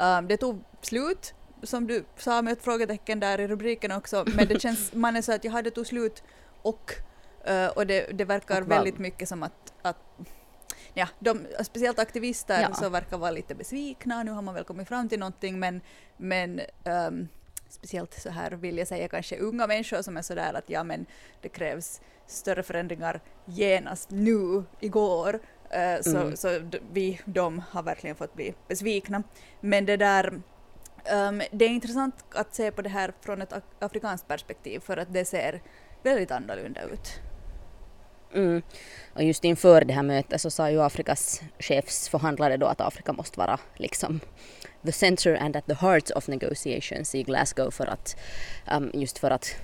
Um, 0.00 0.28
det 0.28 0.36
tog 0.36 0.64
slut 0.80 1.34
som 1.62 1.86
du 1.86 2.04
sa 2.16 2.42
med 2.42 2.52
ett 2.52 2.62
frågetecken 2.62 3.20
där 3.20 3.40
i 3.40 3.46
rubriken 3.46 3.92
också, 3.92 4.24
men 4.36 4.48
det 4.48 4.60
känns, 4.60 4.92
man 4.94 5.16
är 5.16 5.22
så 5.22 5.32
att 5.32 5.44
jag 5.44 5.52
hade 5.52 5.70
tog 5.70 5.86
slut 5.86 6.22
och, 6.62 6.92
uh, 7.50 7.66
och 7.66 7.86
det, 7.86 8.18
det 8.18 8.24
verkar 8.24 8.62
och 8.62 8.70
väldigt 8.70 8.98
mycket 8.98 9.28
som 9.28 9.42
att, 9.42 9.72
att 9.82 9.96
ja, 10.94 11.08
de, 11.18 11.46
speciellt 11.62 11.98
aktivister 11.98 12.62
ja. 12.62 12.74
så 12.74 12.88
verkar 12.88 13.18
vara 13.18 13.30
lite 13.30 13.54
besvikna, 13.54 14.22
nu 14.22 14.30
har 14.30 14.42
man 14.42 14.54
väl 14.54 14.64
kommit 14.64 14.88
fram 14.88 15.08
till 15.08 15.18
någonting 15.18 15.58
men, 15.58 15.80
men 16.16 16.60
um, 16.84 17.28
speciellt 17.68 18.14
så 18.14 18.30
här 18.30 18.50
vill 18.50 18.78
jag 18.78 18.88
säga 18.88 19.08
kanske 19.08 19.38
unga 19.38 19.66
människor 19.66 20.02
som 20.02 20.16
är 20.16 20.22
sådär 20.22 20.54
att 20.54 20.70
ja 20.70 20.84
men 20.84 21.06
det 21.42 21.48
krävs 21.48 22.00
större 22.26 22.62
förändringar 22.62 23.20
genast 23.44 24.10
nu, 24.10 24.64
igår. 24.80 25.34
Uh, 25.34 26.02
så, 26.02 26.16
mm. 26.16 26.36
så 26.36 26.60
vi, 26.92 27.20
de 27.24 27.62
har 27.70 27.82
verkligen 27.82 28.16
fått 28.16 28.34
bli 28.34 28.54
besvikna. 28.68 29.22
Men 29.60 29.86
det 29.86 29.96
där 29.96 30.42
Um, 31.12 31.42
det 31.50 31.64
är 31.64 31.68
intressant 31.68 32.14
att 32.34 32.54
se 32.54 32.70
på 32.70 32.82
det 32.82 32.88
här 32.88 33.12
från 33.20 33.42
ett 33.42 33.52
afrikanskt 33.78 34.28
perspektiv 34.28 34.80
för 34.80 34.96
att 34.96 35.12
det 35.12 35.24
ser 35.24 35.62
väldigt 36.02 36.30
annorlunda 36.30 36.82
ut. 36.82 37.20
Mm. 38.34 38.62
Och 39.14 39.22
just 39.22 39.44
inför 39.44 39.84
det 39.84 39.94
här 39.94 40.02
mötet 40.02 40.40
så 40.40 40.50
sa 40.50 40.70
ju 40.70 40.82
Afrikas 40.82 41.42
chefsförhandlare 41.58 42.56
då 42.56 42.66
att 42.66 42.80
Afrika 42.80 43.12
måste 43.12 43.38
vara 43.38 43.58
liksom 43.76 44.20
the 44.86 44.92
center 44.92 45.34
and 45.34 45.56
at 45.56 45.66
the 45.66 45.74
heart 45.74 46.10
of 46.10 46.28
negotiations 46.28 47.14
i 47.14 47.22
Glasgow 47.22 47.70
för 47.70 47.86
att 47.86 48.16
um, 48.72 48.90
just 48.94 49.18
för 49.18 49.30
att 49.30 49.56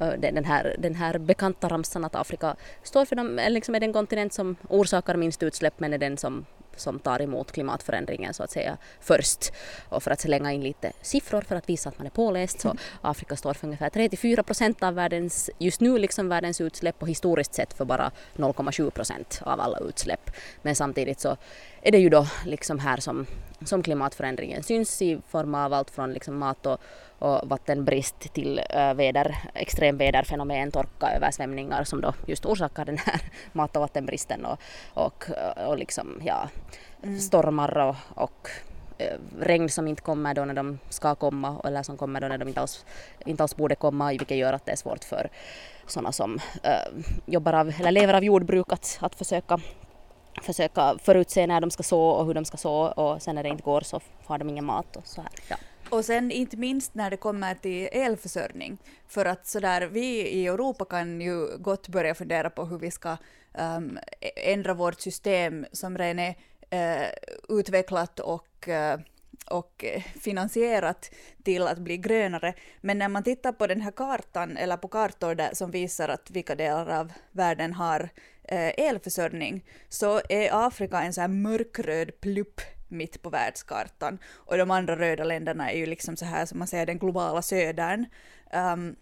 uh, 0.00 0.12
den, 0.18 0.44
här, 0.44 0.76
den 0.78 0.94
här 0.94 1.18
bekanta 1.18 1.68
ramsan 1.68 2.04
att 2.04 2.14
Afrika 2.14 2.56
står 2.82 3.04
för 3.04 3.16
dem, 3.16 3.38
eh, 3.38 3.50
liksom 3.50 3.74
är 3.74 3.80
den 3.80 3.92
kontinent 3.92 4.32
som 4.32 4.56
orsakar 4.68 5.16
minst 5.16 5.42
utsläpp 5.42 5.80
men 5.80 5.92
är 5.92 5.98
den 5.98 6.16
som 6.16 6.46
som 6.78 6.98
tar 6.98 7.22
emot 7.22 7.52
klimatförändringen 7.52 8.34
så 8.34 8.42
att 8.42 8.50
säga 8.50 8.76
först. 9.00 9.52
Och 9.88 10.02
för 10.02 10.10
att 10.10 10.20
slänga 10.20 10.52
in 10.52 10.62
lite 10.62 10.92
siffror 11.02 11.40
för 11.40 11.56
att 11.56 11.68
visa 11.68 11.88
att 11.88 11.98
man 11.98 12.06
är 12.06 12.10
påläst 12.10 12.60
så 12.60 12.76
Afrika 13.00 13.36
står 13.36 13.54
för 13.54 13.66
ungefär 13.66 13.90
34 13.90 14.42
procent 14.42 14.82
av 14.82 14.94
världens, 14.94 15.50
just 15.58 15.80
nu 15.80 15.98
liksom 15.98 16.28
världens 16.28 16.60
utsläpp 16.60 17.02
och 17.02 17.08
historiskt 17.08 17.54
sett 17.54 17.72
för 17.72 17.84
bara 17.84 18.10
0,7 18.36 18.90
procent 18.90 19.40
av 19.44 19.60
alla 19.60 19.78
utsläpp. 19.78 20.30
Men 20.62 20.74
samtidigt 20.74 21.20
så 21.20 21.36
är 21.82 21.92
det 21.92 21.98
ju 21.98 22.08
då 22.08 22.26
liksom 22.44 22.78
här 22.78 22.96
som, 22.96 23.26
som 23.64 23.82
klimatförändringen 23.82 24.62
syns 24.62 25.02
i 25.02 25.20
form 25.28 25.54
av 25.54 25.72
allt 25.72 25.90
från 25.90 26.12
liksom 26.12 26.38
mat 26.38 26.66
och, 26.66 26.80
och 27.18 27.48
vattenbrist 27.48 28.32
till 28.32 28.60
äh, 28.70 28.94
väder, 28.94 29.36
extremväderfenomen, 29.54 30.70
torka, 30.70 31.10
översvämningar 31.16 31.84
som 31.84 32.00
då 32.00 32.14
just 32.26 32.46
orsakar 32.46 32.84
den 32.84 32.98
här 32.98 33.20
mat 33.52 33.76
och 33.76 33.82
vattenbristen 33.82 34.44
och, 34.44 34.58
och, 34.94 35.24
och 35.66 35.78
liksom, 35.78 36.20
ja, 36.24 36.48
mm. 37.02 37.18
stormar 37.18 37.78
och, 37.78 37.96
och 38.14 38.48
regn 39.40 39.68
som 39.68 39.88
inte 39.88 40.02
kommer 40.02 40.34
då 40.34 40.44
när 40.44 40.54
de 40.54 40.78
ska 40.88 41.14
komma 41.14 41.60
eller 41.64 41.82
som 41.82 41.96
kommer 41.96 42.20
då 42.20 42.28
när 42.28 42.38
de 42.38 42.48
inte 42.48 42.60
alls, 42.60 42.86
inte 43.26 43.42
alls 43.42 43.56
borde 43.56 43.74
komma 43.74 44.08
vilket 44.10 44.36
gör 44.36 44.52
att 44.52 44.66
det 44.66 44.72
är 44.72 44.76
svårt 44.76 45.04
för 45.04 45.30
sådana 45.86 46.12
som 46.12 46.38
äh, 46.62 47.02
jobbar 47.26 47.52
av 47.52 47.74
eller 47.80 47.92
lever 47.92 48.14
av 48.14 48.24
jordbruk 48.24 48.72
att, 48.72 48.98
att 49.00 49.14
försöka 49.14 49.60
försöka 50.42 50.94
förutse 51.02 51.46
när 51.46 51.60
de 51.60 51.70
ska 51.70 51.82
så 51.82 52.00
och 52.00 52.26
hur 52.26 52.34
de 52.34 52.44
ska 52.44 52.56
så 52.56 52.72
och 52.74 53.22
sen 53.22 53.34
när 53.34 53.42
det 53.42 53.48
inte 53.48 53.62
går 53.62 53.80
så 53.80 54.00
har 54.24 54.38
de 54.38 54.48
ingen 54.48 54.64
mat 54.64 54.96
och 54.96 55.06
så 55.06 55.20
här. 55.20 55.30
Ja. 55.48 55.56
Och 55.90 56.04
sen 56.04 56.30
inte 56.30 56.56
minst 56.56 56.94
när 56.94 57.10
det 57.10 57.16
kommer 57.16 57.54
till 57.54 57.88
elförsörjning. 57.92 58.78
För 59.08 59.24
att 59.24 59.46
sådär, 59.46 59.86
vi 59.86 60.28
i 60.28 60.46
Europa 60.46 60.84
kan 60.84 61.20
ju 61.20 61.58
gott 61.58 61.88
börja 61.88 62.14
fundera 62.14 62.50
på 62.50 62.64
hur 62.64 62.78
vi 62.78 62.90
ska 62.90 63.16
um, 63.58 63.98
ändra 64.36 64.74
vårt 64.74 65.00
system 65.00 65.66
som 65.72 65.98
redan 65.98 66.18
är 66.18 66.34
uh, 66.72 67.08
utvecklat 67.48 68.20
och 68.20 68.68
uh, 68.68 69.00
och 69.50 69.84
finansierat 70.20 71.10
till 71.42 71.62
att 71.62 71.78
bli 71.78 71.96
grönare. 71.96 72.54
Men 72.80 72.98
när 72.98 73.08
man 73.08 73.22
tittar 73.22 73.52
på 73.52 73.66
den 73.66 73.80
här 73.80 73.90
kartan, 73.90 74.56
eller 74.56 74.76
på 74.76 74.88
kartor 74.88 75.34
där, 75.34 75.50
som 75.52 75.70
visar 75.70 76.08
att 76.08 76.30
vilka 76.30 76.54
delar 76.54 77.00
av 77.00 77.12
världen 77.32 77.72
har 77.72 78.08
eh, 78.44 78.86
elförsörjning, 78.86 79.64
så 79.88 80.20
är 80.28 80.66
Afrika 80.66 81.02
en 81.02 81.12
sån 81.12 81.20
här 81.22 81.28
mörkröd 81.28 82.20
plupp 82.20 82.60
mitt 82.88 83.22
på 83.22 83.30
världskartan. 83.30 84.18
Och 84.28 84.58
de 84.58 84.70
andra 84.70 84.96
röda 84.96 85.24
länderna 85.24 85.70
är 85.70 85.76
ju 85.76 85.86
liksom 85.86 86.16
så 86.16 86.24
här 86.24 86.46
som 86.46 86.58
man 86.58 86.68
säger 86.68 86.86
den 86.86 86.98
globala 86.98 87.42
södern. 87.42 88.06
Um, 88.52 88.96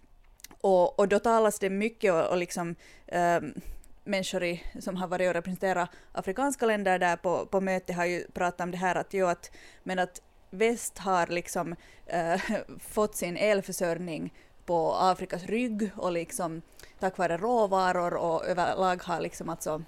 och, 0.60 0.98
och 0.98 1.08
då 1.08 1.18
talas 1.18 1.58
det 1.58 1.70
mycket 1.70 2.12
och, 2.12 2.26
och 2.26 2.36
liksom 2.36 2.74
um, 3.12 3.54
människor 4.04 4.44
i, 4.44 4.62
som 4.80 4.96
har 4.96 5.08
varit 5.08 5.28
och 5.28 5.34
representerat 5.34 5.90
afrikanska 6.12 6.66
länder 6.66 6.98
där 6.98 7.16
på, 7.16 7.46
på 7.46 7.60
mötet 7.60 7.96
har 7.96 8.04
ju 8.04 8.26
pratat 8.34 8.60
om 8.60 8.70
det 8.70 8.76
här 8.76 8.94
att, 8.94 9.14
jo, 9.14 9.26
att, 9.26 9.50
men 9.82 9.98
att 9.98 10.22
väst 10.50 10.98
har 10.98 11.26
liksom 11.26 11.76
äh, 12.06 12.40
fått 12.78 13.16
sin 13.16 13.36
elförsörjning 13.36 14.32
på 14.66 14.94
Afrikas 14.94 15.44
rygg 15.44 15.90
och 15.96 16.12
liksom 16.12 16.62
tack 16.98 17.18
vare 17.18 17.36
råvaror 17.36 18.14
och 18.14 18.46
överlag 18.46 19.02
har 19.02 19.20
liksom 19.20 19.48
alltså 19.48 19.82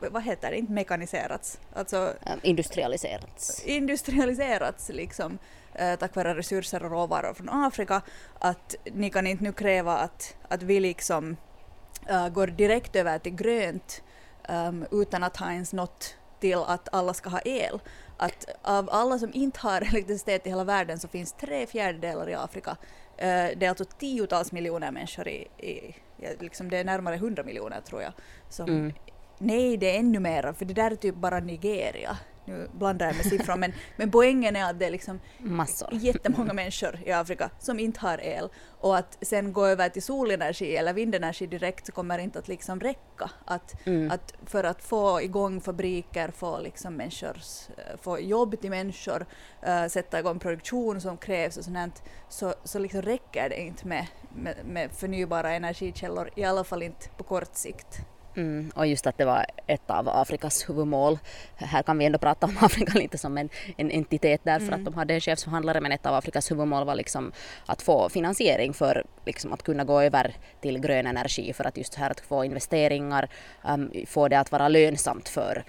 vad 0.00 0.22
heter 0.22 0.50
det, 0.50 0.56
inte 0.56 0.72
mekaniserats, 0.72 1.60
alltså 1.72 2.14
industrialiserats. 2.42 3.64
Industrialiserats 3.64 4.88
liksom 4.88 5.38
eh, 5.74 5.98
tack 5.98 6.14
vare 6.14 6.34
resurser 6.34 6.84
och 6.84 6.90
råvaror 6.90 7.34
från 7.34 7.48
Afrika, 7.48 8.02
att 8.38 8.74
ni 8.84 9.10
kan 9.10 9.26
inte 9.26 9.44
nu 9.44 9.52
kräva 9.52 9.96
att, 9.96 10.36
att 10.48 10.62
vi 10.62 10.80
liksom 10.80 11.36
uh, 12.10 12.28
går 12.28 12.46
direkt 12.46 12.96
över 12.96 13.18
till 13.18 13.34
grönt 13.34 14.02
um, 14.48 14.86
utan 14.90 15.22
att 15.22 15.36
ha 15.36 15.52
ens 15.52 15.72
nått 15.72 16.16
till 16.40 16.58
att 16.58 16.88
alla 16.92 17.14
ska 17.14 17.30
ha 17.30 17.40
el. 17.44 17.80
Att 18.16 18.46
av 18.62 18.90
alla 18.90 19.18
som 19.18 19.30
inte 19.34 19.60
har 19.60 19.80
elektricitet 19.88 20.46
i 20.46 20.50
hela 20.50 20.64
världen 20.64 20.98
så 20.98 21.08
finns 21.08 21.32
tre 21.32 21.66
fjärdedelar 21.66 22.28
i 22.28 22.34
Afrika. 22.34 22.70
Uh, 22.70 22.76
det 23.56 23.62
är 23.62 23.68
alltså 23.68 23.84
tiotals 23.84 24.52
miljoner 24.52 24.90
människor 24.90 25.28
i, 25.28 25.48
i 25.58 25.94
liksom 26.40 26.70
det 26.70 26.78
är 26.78 26.84
närmare 26.84 27.16
hundra 27.16 27.42
miljoner 27.42 27.80
tror 27.80 28.02
jag 28.02 28.12
som 28.48 28.68
mm. 28.68 28.92
Nej, 29.38 29.76
det 29.76 29.94
är 29.94 29.98
ännu 29.98 30.20
mera, 30.20 30.54
för 30.54 30.64
det 30.64 30.74
där 30.74 30.90
är 30.90 30.96
typ 30.96 31.14
bara 31.14 31.40
Nigeria. 31.40 32.18
Nu 32.46 32.68
blandar 32.72 33.06
jag 33.06 33.16
med 33.16 33.26
siffror, 33.26 33.56
men, 33.56 33.72
men 33.96 34.10
poängen 34.10 34.56
är 34.56 34.70
att 34.70 34.78
det 34.78 34.86
är 34.86 34.90
liksom 34.90 35.20
Massor. 35.38 35.88
jättemånga 35.92 36.52
människor 36.52 36.98
i 37.04 37.12
Afrika 37.12 37.50
som 37.58 37.78
inte 37.78 38.00
har 38.00 38.18
el. 38.18 38.48
Och 38.80 38.96
att 38.96 39.18
sen 39.20 39.52
gå 39.52 39.66
över 39.66 39.88
till 39.88 40.02
solenergi 40.02 40.76
eller 40.76 40.92
vindenergi 40.92 41.46
direkt 41.46 41.86
så 41.86 41.92
kommer 41.92 42.18
inte 42.18 42.38
att 42.38 42.48
liksom 42.48 42.80
räcka. 42.80 43.30
Att, 43.44 43.86
mm. 43.86 44.10
att 44.10 44.34
för 44.46 44.64
att 44.64 44.82
få 44.82 45.22
igång 45.22 45.60
fabriker, 45.60 46.30
få, 46.30 46.60
liksom 46.60 46.94
människors, 46.94 47.68
få 48.02 48.18
jobb 48.20 48.60
till 48.60 48.70
människor, 48.70 49.26
uh, 49.68 49.86
sätta 49.88 50.18
igång 50.18 50.38
produktion 50.38 51.00
som 51.00 51.16
krävs 51.16 51.56
och 51.56 51.64
sånt 51.64 52.02
så, 52.28 52.54
så 52.64 52.78
liksom 52.78 53.02
räcker 53.02 53.48
det 53.48 53.60
inte 53.60 53.86
med, 53.86 54.06
med, 54.34 54.56
med 54.64 54.90
förnybara 54.92 55.50
energikällor, 55.50 56.30
i 56.36 56.44
alla 56.44 56.64
fall 56.64 56.82
inte 56.82 57.08
på 57.08 57.24
kort 57.24 57.56
sikt. 57.56 58.00
Mm, 58.36 58.70
och 58.74 58.86
just 58.86 59.06
att 59.06 59.18
det 59.18 59.24
var 59.24 59.46
ett 59.66 59.90
av 59.90 60.08
Afrikas 60.08 60.68
huvudmål. 60.68 61.18
Här 61.56 61.82
kan 61.82 61.98
vi 61.98 62.04
ändå 62.04 62.18
prata 62.18 62.46
om 62.46 62.56
Afrika 62.60 62.98
lite 62.98 63.18
som 63.18 63.38
en, 63.38 63.48
en 63.76 63.90
entitet 63.90 64.40
därför 64.44 64.66
mm. 64.66 64.80
att 64.80 64.84
de 64.84 64.94
hade 64.94 65.14
en 65.14 65.20
chefsförhandlare 65.20 65.80
men 65.80 65.92
ett 65.92 66.06
av 66.06 66.14
Afrikas 66.14 66.50
huvudmål 66.50 66.86
var 66.86 66.94
liksom 66.94 67.32
att 67.66 67.82
få 67.82 68.08
finansiering 68.08 68.74
för 68.74 69.04
liksom 69.26 69.52
att 69.52 69.62
kunna 69.62 69.84
gå 69.84 70.00
över 70.00 70.34
till 70.60 70.78
grön 70.78 71.06
energi 71.06 71.52
för 71.52 71.64
att 71.64 71.76
just 71.76 71.94
här 71.94 72.10
att 72.10 72.20
få 72.20 72.44
investeringar, 72.44 73.28
um, 73.68 73.90
få 74.06 74.28
det 74.28 74.38
att 74.38 74.52
vara 74.52 74.68
lönsamt 74.68 75.28
för 75.28 75.64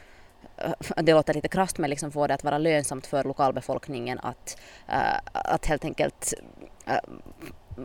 uh, 0.66 1.04
det 1.04 1.14
låter 1.14 1.34
lite 1.34 1.48
krasst 1.48 1.78
men 1.78 1.90
liksom 1.90 2.12
få 2.12 2.28
det 2.28 2.34
att 2.34 2.44
vara 2.44 2.58
lönsamt 2.58 3.08
för 3.08 3.24
lokalbefolkningen 3.24 4.20
att, 4.20 4.58
uh, 4.90 5.20
att 5.34 5.66
helt 5.66 5.86
enkelt 5.86 6.34
uh, 6.88 6.94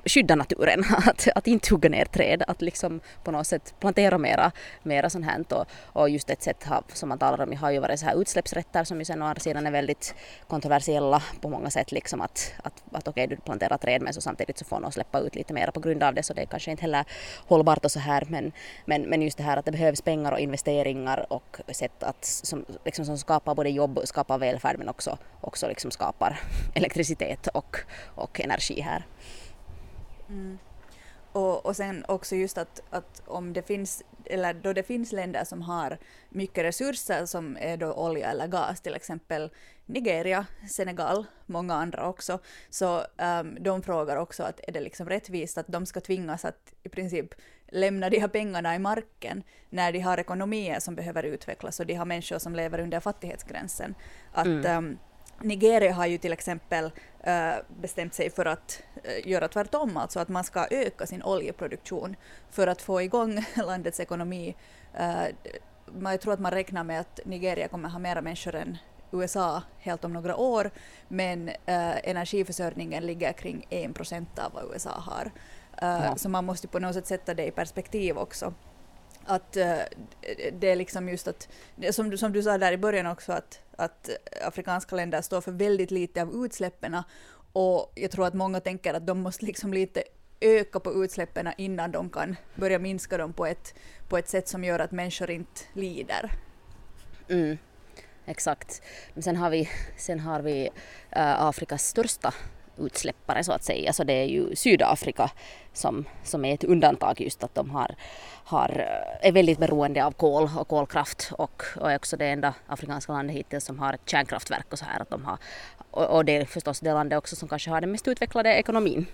skydda 0.04 0.35
naturen, 0.35 0.85
att, 1.06 1.28
att 1.35 1.47
inte 1.47 1.75
hugga 1.75 1.88
ner 1.88 2.04
träd, 2.04 2.42
att 2.47 2.62
liksom 2.62 3.00
på 3.25 3.30
något 3.30 3.47
sätt 3.47 3.75
plantera 3.80 4.18
mera, 4.18 4.52
mera 4.82 5.11
sånt 5.11 5.25
här. 5.25 5.44
Och, 5.50 5.66
och 5.82 6.11
just 6.11 6.30
ett 6.30 6.42
sätt 6.42 6.66
som 6.92 7.09
man 7.09 7.18
talar 7.18 7.40
om 7.40 7.56
har 7.56 7.70
ju 7.70 7.78
varit 7.78 8.00
så 8.00 8.06
här 8.06 8.20
utsläppsrätter 8.20 8.85
som 8.85 8.99
ju 8.99 9.04
sen 9.04 9.23
å 9.23 9.26
andra 9.26 9.40
sidan 9.40 9.66
är 9.66 9.70
väldigt 9.70 10.14
kontroversiella 10.49 11.23
på 11.40 11.49
många 11.49 11.70
sätt. 11.70 11.92
Liksom 11.92 12.20
att, 12.20 12.52
att, 12.62 12.82
att 12.92 13.09
okej, 13.09 13.25
okay, 13.25 13.37
du 13.37 13.42
planterar 13.42 13.78
träd 13.78 14.02
men 14.02 14.14
så 14.14 14.20
samtidigt 14.20 14.59
så 14.59 14.64
får 14.64 14.80
någon 14.80 14.92
släppa 14.92 15.20
ut 15.20 15.35
lite 15.35 15.54
mera 15.54 15.73
på 15.73 15.80
grund 15.80 16.02
av 16.02 16.14
det 16.14 16.23
så 16.23 16.35
det 16.35 16.42
är 16.42 16.47
kanske 16.47 16.70
inte 16.70 16.82
heller 16.82 17.04
hållbart 17.49 17.85
och 17.85 17.90
så 17.90 17.99
här. 18.00 18.26
Men, 18.28 18.52
men, 18.85 19.02
men 19.02 19.23
just 19.23 19.38
det 19.38 19.44
här 19.44 19.56
att 19.56 19.64
det 19.64 19.73
behövs 19.73 20.00
pengar 20.00 20.32
och 20.32 20.40
investeringar 20.40 21.26
och 21.32 21.61
sätt 21.73 22.02
att, 22.02 22.25
som, 22.25 22.64
liksom, 22.85 23.04
som 23.04 23.18
skapar 23.18 23.54
både 23.54 23.70
jobb, 23.70 24.00
skapar 24.04 24.38
välfärd 24.38 24.78
men 24.78 24.88
också, 24.88 25.18
också 25.40 25.68
liksom 25.68 25.90
skapar 25.90 26.40
elektricitet 26.75 27.47
och, 27.47 27.76
och 28.14 28.40
energi 28.40 28.80
här. 28.80 29.04
Mm. 30.30 30.58
Och, 31.32 31.66
och 31.66 31.76
sen 31.76 32.04
också 32.08 32.37
just 32.37 32.58
att, 32.58 32.82
att 32.90 33.22
om 33.26 33.52
det 33.52 33.62
finns, 33.62 34.02
eller 34.25 34.54
då 34.54 34.72
det 34.72 34.82
finns 34.82 35.12
länder 35.12 35.44
som 35.44 35.62
har 35.62 35.99
mycket 36.28 36.64
resurser 36.64 37.26
som 37.26 37.56
är 37.60 37.76
då 37.76 37.92
olja 37.92 38.30
eller 38.30 38.46
gas, 38.46 38.80
till 38.80 38.94
exempel 38.94 39.50
Nigeria, 39.87 40.46
Senegal, 40.76 41.26
många 41.46 41.75
andra 41.75 42.08
också, 42.08 42.38
så 42.70 42.99
um, 42.99 43.56
de 43.60 43.82
frågar 43.82 44.16
också 44.16 44.42
att 44.42 44.60
är 44.68 44.72
det 44.72 44.80
liksom 44.80 45.08
rättvist 45.08 45.58
att 45.58 45.68
de 45.68 45.87
ska 45.87 46.00
tvingas 46.00 46.44
att 46.44 46.75
i 46.82 46.88
princip 46.88 47.34
lämna 47.68 48.10
de 48.10 48.18
här 48.18 48.28
pengarna 48.28 48.75
i 48.75 48.78
marken 48.78 49.42
när 49.68 49.92
de 49.92 50.00
har 50.00 50.18
ekonomier 50.18 50.80
som 50.80 50.94
behöver 50.94 51.22
utvecklas 51.22 51.80
och 51.80 51.87
de 51.87 51.94
har 51.94 52.04
människor 52.04 52.38
som 52.38 52.54
lever 52.54 52.80
under 52.80 53.00
fattighetsgränsen. 53.00 53.94
Att 54.32 54.46
mm. 54.46 54.84
um, 54.84 54.99
Nigeria 55.42 55.92
har 55.92 56.06
ju 56.06 56.18
till 56.18 56.32
exempel 56.32 56.85
uh, 56.85 57.80
bestämt 57.80 58.14
sig 58.14 58.30
för 58.30 58.47
att 58.47 58.82
uh, 58.97 59.28
göra 59.28 59.49
tvärtom, 59.49 59.97
alltså 59.97 60.20
att 60.20 60.28
man 60.28 60.44
ska 60.44 60.66
öka 60.70 61.06
sin 61.06 61.23
oljeproduktion 61.23 62.16
för 62.50 62.66
att 62.66 62.82
få 62.82 63.02
igång 63.02 63.44
landets 63.56 64.00
ekonomi. 64.00 64.56
Uh, 65.00 65.26
jag 66.04 66.20
tror 66.20 66.32
att 66.32 66.40
man 66.40 66.52
räknar 66.52 66.85
med 66.85 67.00
att 67.00 67.20
Nigeria 67.25 67.68
kommer 67.68 67.88
ha 67.88 67.99
mera 67.99 68.23
människor 68.23 68.54
än 68.54 68.78
USA 69.12 69.62
helt 69.78 70.04
om 70.04 70.12
några 70.12 70.37
år, 70.37 70.70
men 71.09 71.50
energiförsörjningen 71.66 73.06
ligger 73.06 73.32
kring 73.32 73.66
1 73.70 73.94
procent 73.94 74.38
av 74.38 74.52
vad 74.52 74.64
USA 74.75 74.90
har. 74.90 75.30
Ja. 75.80 76.16
Så 76.16 76.28
man 76.28 76.44
måste 76.44 76.68
på 76.68 76.78
något 76.78 76.94
sätt 76.94 77.06
sätta 77.06 77.35
det 77.35 77.47
i 77.47 77.50
perspektiv 77.50 78.18
också 78.18 78.54
att 79.24 79.56
eh, 79.56 79.78
det 80.52 80.70
är 80.70 80.76
liksom 80.76 81.08
just 81.08 81.28
att, 81.28 81.48
som, 81.90 82.18
som 82.18 82.32
du 82.32 82.42
sa 82.42 82.58
där 82.58 82.72
i 82.72 82.76
början 82.76 83.06
också, 83.06 83.32
att 83.32 83.60
att 83.80 84.10
afrikanska 84.42 84.96
länder 84.96 85.22
står 85.22 85.40
för 85.40 85.52
väldigt 85.52 85.90
lite 85.90 86.22
av 86.22 86.44
utsläppen 86.44 86.96
och 87.52 87.92
jag 87.94 88.10
tror 88.10 88.26
att 88.26 88.34
många 88.34 88.60
tänker 88.60 88.94
att 88.94 89.06
de 89.06 89.20
måste 89.20 89.46
liksom 89.46 89.72
lite 89.72 90.02
öka 90.40 90.80
på 90.80 91.04
utsläppen 91.04 91.48
innan 91.56 91.92
de 91.92 92.10
kan 92.10 92.36
börja 92.54 92.78
minska 92.78 93.18
dem 93.18 93.32
på 93.32 93.46
ett, 93.46 93.74
på 94.08 94.18
ett 94.18 94.28
sätt 94.28 94.48
som 94.48 94.64
gör 94.64 94.78
att 94.78 94.92
människor 94.92 95.30
inte 95.30 95.60
lider. 95.72 96.30
Mm, 97.28 97.58
exakt. 98.26 98.82
Men 99.14 99.22
sen 99.22 99.36
har 99.36 99.50
vi, 99.50 99.68
sen 99.96 100.20
har 100.20 100.40
vi 100.40 100.70
äh, 101.10 101.42
Afrikas 101.42 101.86
största 101.86 102.34
utsläppare 102.87 103.44
så 103.44 103.52
att 103.52 103.64
säga. 103.64 103.92
Så 103.92 104.04
det 104.04 104.12
är 104.12 104.25
ju 104.25 104.56
Sydafrika 104.56 105.30
som, 105.72 106.04
som 106.25 106.44
är 106.44 106.54
ett 106.54 106.64
undantag 106.64 107.20
just 107.20 107.44
att 107.44 107.54
de 107.54 107.70
har, 107.70 107.94
har, 108.44 108.68
eh, 108.68 109.28
är 109.28 109.32
väldigt 109.32 109.58
beroende 109.58 110.04
av 110.04 110.12
kol 110.12 110.50
och 110.58 110.68
kolkraft 110.68 111.32
och, 111.38 111.62
och 111.76 111.92
är 111.92 111.96
också 111.96 112.16
det 112.16 112.26
enda 112.26 112.54
afrikanska 112.66 113.12
landet 113.12 113.37
hittills 113.37 113.64
som 113.64 113.78
har 113.78 113.92
ett 113.92 114.08
kärnkraftverk 114.10 114.66
och 114.72 114.78
så 114.78 114.84
här. 114.84 115.02
Att 115.02 115.10
de 115.10 115.25
har, 115.25 115.38
och, 115.90 116.16
och 116.16 116.25
det 116.25 116.37
är 116.37 116.44
förstås 116.44 116.80
det 116.80 116.92
landet 116.92 117.18
också 117.18 117.37
som 117.37 117.49
kanske 117.49 117.70
har 117.70 117.80
den 117.80 117.92
mest 117.92 118.08
utvecklade 118.08 118.54
ekonomin 118.54 119.06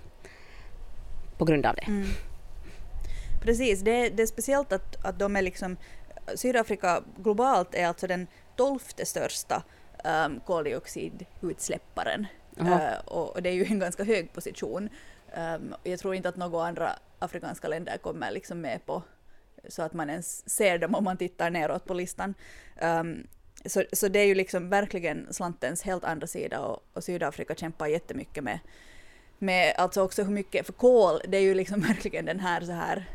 på 1.38 1.44
grund 1.44 1.66
av 1.66 1.75
det. 1.75 1.87
Mm. 1.87 2.08
Precis, 3.42 3.80
det, 3.80 4.08
det 4.08 4.23
är 4.23 4.26
speciellt 4.26 4.73
att, 4.73 5.04
att 5.04 5.18
de 5.18 5.37
är 5.37 5.42
liksom 5.42 5.76
Sydafrika 6.35 7.02
globalt 7.16 7.75
är 7.75 7.87
alltså 7.87 8.06
den 8.06 8.26
tolfte 8.56 9.06
största 9.06 9.62
um, 10.04 10.40
koldioxidutsläpparen 10.46 12.26
Uh, 12.60 12.98
och, 13.04 13.42
det 13.42 13.48
är 13.48 13.54
ju 13.54 13.64
en 13.64 13.78
ganska 13.78 14.04
hög 14.04 14.32
position. 14.32 14.88
Um, 15.36 15.75
jag 15.82 15.98
tror 15.98 16.14
inte 16.14 16.28
att 16.28 16.36
några 16.36 16.66
andra 16.66 16.92
afrikanska 17.18 17.68
länder 17.68 17.98
kommer 17.98 18.30
liksom 18.30 18.60
med 18.60 18.86
på 18.86 19.02
så 19.68 19.82
att 19.82 19.92
man 19.92 20.10
ens 20.10 20.50
ser 20.50 20.78
dem 20.78 20.94
om 20.94 21.04
man 21.04 21.16
tittar 21.16 21.50
neråt 21.50 21.84
på 21.84 21.94
listan. 21.94 22.34
Um, 22.82 23.26
så, 23.64 23.84
så 23.92 24.08
det 24.08 24.18
är 24.18 24.25
ju 24.25 24.34
liksom 24.34 24.68
verkligen 24.68 25.26
slantens 25.30 25.82
helt 25.82 26.04
andra 26.04 26.26
sida 26.26 26.60
och, 26.60 26.82
och 26.92 27.04
Sydafrika 27.04 27.54
kämpar 27.54 27.86
jättemycket 27.86 28.44
med, 28.44 28.58
med 29.38 29.75
alltså 29.76 30.02
också 30.02 30.22
hur 30.22 30.32
mycket, 30.32 30.66
för 30.66 30.72
kol 30.72 31.20
det 31.28 31.36
är 31.36 31.42
ju 31.42 31.54
liksom 31.54 31.80
verkligen 31.88 32.25
den 32.25 32.40
här 32.40 32.60
så 32.60 32.72
här 32.72 33.08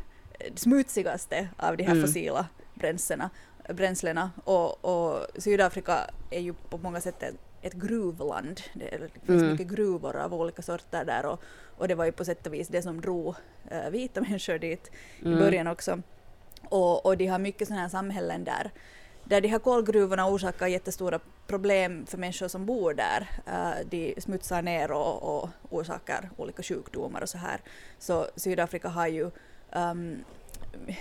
smutsigaste 0.54 1.48
av 1.56 1.76
de 1.76 1.84
här 1.84 1.92
mm. 1.92 2.06
fossila 2.06 2.46
bränslena, 2.74 3.30
bränslena 3.68 4.30
och, 4.44 4.84
och 4.84 5.26
Sydafrika 5.38 6.10
är 6.30 6.40
ju 6.40 6.54
på 6.54 6.78
många 6.78 7.00
sätt 7.00 7.24
ett 7.62 7.72
gruvland. 7.72 8.60
Det 8.74 8.98
finns 9.26 9.42
mm. 9.42 9.50
mycket 9.50 9.66
gruvor 9.66 10.16
av 10.16 10.34
olika 10.34 10.62
sorter 10.62 11.04
där 11.04 11.26
och, 11.26 11.42
och 11.76 11.88
det 11.88 11.94
var 11.94 12.04
ju 12.04 12.12
på 12.12 12.24
sätt 12.24 12.46
och 12.46 12.54
vis 12.54 12.68
det 12.68 12.82
som 12.82 13.00
drog 13.00 13.34
äh, 13.70 13.90
vita 13.90 14.20
människor 14.28 14.58
dit 14.58 14.90
mm. 15.22 15.38
i 15.38 15.40
början 15.40 15.66
också. 15.66 16.02
Och, 16.62 17.06
och 17.06 17.16
de 17.16 17.26
har 17.26 17.38
mycket 17.38 17.68
sådana 17.68 17.82
här 17.82 17.88
samhällen 17.88 18.44
där 18.44 18.70
där 19.24 19.40
de 19.40 19.48
här 19.48 19.58
kolgruvorna 19.58 20.28
orsakar 20.28 20.66
jättestora 20.66 21.20
problem 21.46 22.06
för 22.06 22.18
människor 22.18 22.48
som 22.48 22.66
bor 22.66 22.94
där. 22.94 23.28
Uh, 23.48 23.86
de 23.90 24.14
smutsar 24.20 24.62
ner 24.62 24.92
och, 24.92 25.22
och 25.22 25.48
orsakar 25.70 26.30
olika 26.36 26.62
sjukdomar 26.62 27.22
och 27.22 27.28
så 27.28 27.38
här. 27.38 27.60
Så 27.98 28.26
Sydafrika 28.36 28.88
har 28.88 29.06
ju 29.06 29.30
um, 29.72 30.24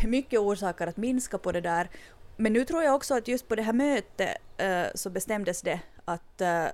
mycket 0.03 0.39
orsaker 0.39 0.87
att 0.87 0.97
minska 0.97 1.37
på 1.37 1.51
det 1.51 1.61
där. 1.61 1.89
Men 2.35 2.53
nu 2.53 2.65
tror 2.65 2.83
jag 2.83 2.95
också 2.95 3.17
att 3.17 3.27
just 3.27 3.47
på 3.47 3.55
det 3.55 3.61
här 3.61 3.73
mötet 3.73 4.37
uh, 4.61 4.85
så 4.95 5.09
bestämdes 5.09 5.61
det 5.61 5.79
att, 6.05 6.41
uh, 6.41 6.65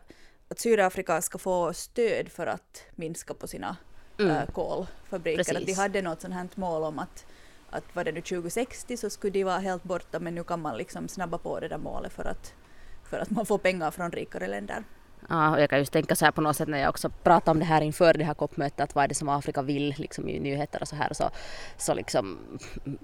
att 0.48 0.60
Sydafrika 0.60 1.22
ska 1.22 1.38
få 1.38 1.74
stöd 1.74 2.30
för 2.30 2.48
att 2.48 2.84
minska 2.96 3.34
på 3.34 3.48
sina 3.48 3.78
mm. 4.20 4.32
uh, 4.32 4.46
kolfabriker. 4.46 5.38
Precis. 5.38 5.58
Att 5.58 5.66
de 5.66 5.74
hade 5.74 6.02
något 6.02 6.22
sånt 6.22 6.34
här 6.34 6.48
mål 6.56 6.84
om 6.84 7.00
att, 7.00 7.26
att 7.70 7.96
var 7.96 8.04
det 8.04 8.12
nu 8.12 8.22
2060 8.22 8.98
så 8.98 9.10
skulle 9.10 9.32
de 9.32 9.44
vara 9.44 9.60
helt 9.60 9.84
borta 9.84 10.20
men 10.20 10.36
nu 10.36 10.44
kan 10.44 10.62
man 10.62 10.78
liksom 10.78 11.08
snabba 11.08 11.38
på 11.38 11.60
det 11.60 11.68
där 11.68 11.78
målet 11.78 12.14
för 12.14 12.26
att, 12.26 12.54
för 13.04 13.20
att 13.20 13.30
man 13.30 13.46
får 13.46 13.58
pengar 13.58 13.92
från 13.92 14.12
rikare 14.12 14.48
länder. 14.48 14.84
Ja, 15.28 15.52
och 15.52 15.62
jag 15.62 15.70
kan 15.70 15.80
just 15.80 15.94
tänka 15.94 16.16
så 16.16 16.26
här 16.26 16.32
på 16.32 16.42
något 16.42 16.56
sätt 16.56 16.68
när 16.68 16.80
jag 16.80 16.90
också 16.90 17.10
pratar 17.10 17.52
om 17.52 17.60
det 17.60 17.66
här 17.66 17.82
inför 17.82 18.14
det 18.14 18.24
här 18.24 18.34
COP-mötet, 18.34 18.80
att 18.80 18.96
vad 18.96 19.04
är 19.04 19.08
det 19.08 19.16
som 19.16 19.30
Afrika 19.30 19.62
vill 19.62 19.96
liksom 19.98 20.30
i 20.30 20.40
nyheter 20.40 20.82
och 20.82 20.88
så 20.88 20.96
här, 20.96 21.14
så, 21.14 21.30
så 21.78 21.94
liksom, 21.94 22.38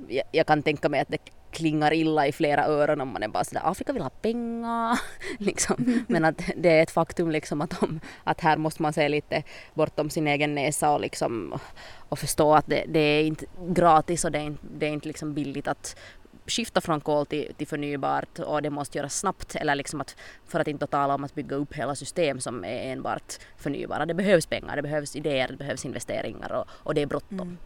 jag, 0.07 0.23
jag 0.31 0.47
kan 0.47 0.63
tänka 0.63 0.89
mig 0.89 0.99
att 0.99 1.09
det 1.09 1.17
klingar 1.51 1.93
illa 1.93 2.27
i 2.27 2.31
flera 2.31 2.65
öron 2.65 3.01
om 3.01 3.07
man 3.07 3.23
är 3.23 3.27
bara 3.27 3.43
sådär 3.43 3.61
Afrika 3.63 3.93
vill 3.93 4.01
ha 4.01 4.09
pengar. 4.09 4.99
liksom. 5.37 6.03
Men 6.07 6.25
att 6.25 6.41
det 6.57 6.69
är 6.69 6.83
ett 6.83 6.91
faktum 6.91 7.31
liksom 7.31 7.61
att, 7.61 7.79
de, 7.79 7.99
att 8.23 8.41
här 8.41 8.57
måste 8.57 8.81
man 8.81 8.93
se 8.93 9.09
lite 9.09 9.43
bortom 9.73 10.09
sin 10.09 10.27
egen 10.27 10.55
näsa 10.55 10.91
och, 10.91 11.01
liksom, 11.01 11.59
och 12.09 12.19
förstå 12.19 12.53
att 12.53 12.67
det, 12.67 12.85
det 12.87 12.99
är 12.99 13.23
inte 13.23 13.45
gratis 13.67 14.25
och 14.25 14.31
det 14.31 14.39
är 14.39 14.43
inte, 14.43 14.63
det 14.77 14.85
är 14.85 14.91
inte 14.91 15.07
liksom 15.07 15.33
billigt 15.33 15.67
att 15.67 15.95
skifta 16.47 16.81
från 16.81 17.01
kol 17.01 17.25
till, 17.25 17.53
till 17.57 17.67
förnybart 17.67 18.39
och 18.39 18.61
det 18.61 18.69
måste 18.69 18.97
göras 18.97 19.19
snabbt 19.19 19.55
eller 19.55 19.75
liksom 19.75 20.01
att 20.01 20.15
för 20.47 20.59
att 20.59 20.67
inte 20.67 20.87
tala 20.87 21.15
om 21.15 21.23
att 21.23 21.35
bygga 21.35 21.55
upp 21.55 21.73
hela 21.73 21.95
system 21.95 22.39
som 22.39 22.63
är 22.63 22.91
enbart 22.91 23.39
förnybara. 23.57 24.05
Det 24.05 24.13
behövs 24.13 24.45
pengar, 24.45 24.75
det 24.75 24.81
behövs 24.81 25.15
idéer, 25.15 25.47
det 25.47 25.57
behövs 25.57 25.85
investeringar 25.85 26.51
och, 26.51 26.65
och 26.69 26.93
det 26.93 27.01
är 27.01 27.05
bråttom. 27.05 27.39
Mm. 27.39 27.57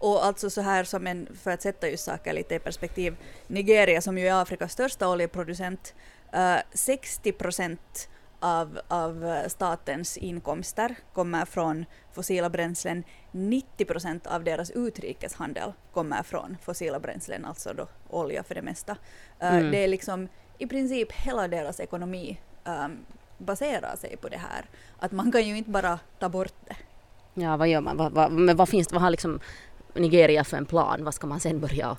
Och 0.00 0.24
alltså 0.24 0.50
så 0.50 0.60
här 0.60 0.84
som 0.84 1.06
en, 1.06 1.28
för 1.42 1.50
att 1.50 1.62
sätta 1.62 1.88
just 1.88 2.04
saker 2.04 2.32
lite 2.32 2.54
i 2.54 2.58
perspektiv, 2.58 3.16
Nigeria 3.46 4.00
som 4.00 4.18
ju 4.18 4.28
är 4.28 4.42
Afrikas 4.42 4.72
största 4.72 5.08
oljeproducent, 5.08 5.94
eh, 6.32 6.40
uh, 6.40 6.60
60 6.74 7.32
procent 7.32 8.08
av, 8.40 8.80
av 8.88 9.44
statens 9.48 10.16
inkomster 10.16 10.96
kommer 11.12 11.44
från 11.44 11.84
fossila 12.12 12.50
bränslen. 12.50 13.04
90 13.30 13.84
procent 13.84 14.26
av 14.26 14.44
deras 14.44 14.70
utrikeshandel 14.70 15.72
kommer 15.92 16.22
från 16.22 16.56
fossila 16.62 17.00
bränslen, 17.00 17.44
alltså 17.44 17.72
då 17.72 17.88
olja 18.08 18.42
för 18.42 18.54
det 18.54 18.62
mesta. 18.62 18.92
Uh, 19.42 19.54
mm. 19.54 19.70
Det 19.70 19.84
är 19.84 19.88
liksom 19.88 20.28
i 20.58 20.66
princip 20.66 21.12
hela 21.12 21.48
deras 21.48 21.80
ekonomi 21.80 22.40
um, 22.64 22.98
baserar 23.38 23.96
sig 23.96 24.16
på 24.16 24.28
det 24.28 24.36
här. 24.36 24.64
Att 24.98 25.12
man 25.12 25.32
kan 25.32 25.48
ju 25.48 25.56
inte 25.56 25.70
bara 25.70 25.98
ta 26.18 26.28
bort 26.28 26.54
det. 26.66 26.76
Ja, 27.34 27.56
vad 27.56 27.68
gör 27.68 27.80
man? 27.80 27.96
Vad, 27.96 28.12
vad, 28.12 28.32
men 28.32 28.56
vad 28.56 28.68
finns 28.68 28.88
det, 28.88 28.94
vad 28.94 29.02
har 29.02 29.10
liksom 29.10 29.40
Nigeria 29.94 30.44
för 30.44 30.56
en 30.56 30.66
plan? 30.66 31.04
Vad 31.04 31.14
ska 31.14 31.26
man 31.26 31.40
sen 31.40 31.60
börja 31.60 31.96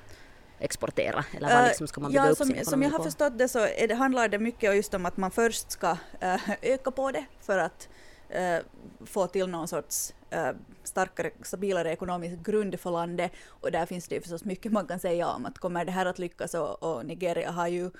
exportera? 0.61 1.25
Eller 1.37 1.55
vad 1.55 1.67
liksom 1.67 1.87
ska 1.87 2.01
man 2.01 2.11
bygga 2.11 2.25
ja, 2.25 2.31
upp 2.31 2.37
som, 2.37 2.47
sin 2.47 2.65
Som 2.65 2.81
jag 2.81 2.89
har 2.89 3.03
förstått 3.03 3.37
det 3.37 3.47
så 3.47 3.59
är 3.59 3.87
det, 3.87 3.95
handlar 3.95 4.27
det 4.27 4.39
mycket 4.39 4.75
just 4.75 4.93
om 4.93 5.05
att 5.05 5.17
man 5.17 5.31
först 5.31 5.71
ska 5.71 5.97
äh, 6.19 6.49
öka 6.61 6.91
på 6.91 7.11
det 7.11 7.25
för 7.41 7.57
att 7.57 7.89
äh, 8.29 8.57
få 9.05 9.27
till 9.27 9.47
någon 9.47 9.67
sorts 9.67 10.13
äh, 10.29 10.49
starkare, 10.83 11.31
stabilare 11.43 11.91
ekonomisk 11.91 12.45
grund 12.45 12.79
för 12.79 12.91
landet. 12.91 13.31
Och 13.47 13.71
där 13.71 13.85
finns 13.85 14.07
det 14.07 14.15
ju 14.15 14.21
förstås 14.21 14.45
mycket 14.45 14.71
man 14.71 14.87
kan 14.87 14.99
säga 14.99 15.27
om 15.27 15.45
att 15.45 15.57
kommer 15.57 15.85
det 15.85 15.91
här 15.91 16.05
att 16.05 16.19
lyckas 16.19 16.53
och, 16.53 16.83
och 16.83 17.05
Nigeria 17.05 17.51
har 17.51 17.67
ju 17.67 17.91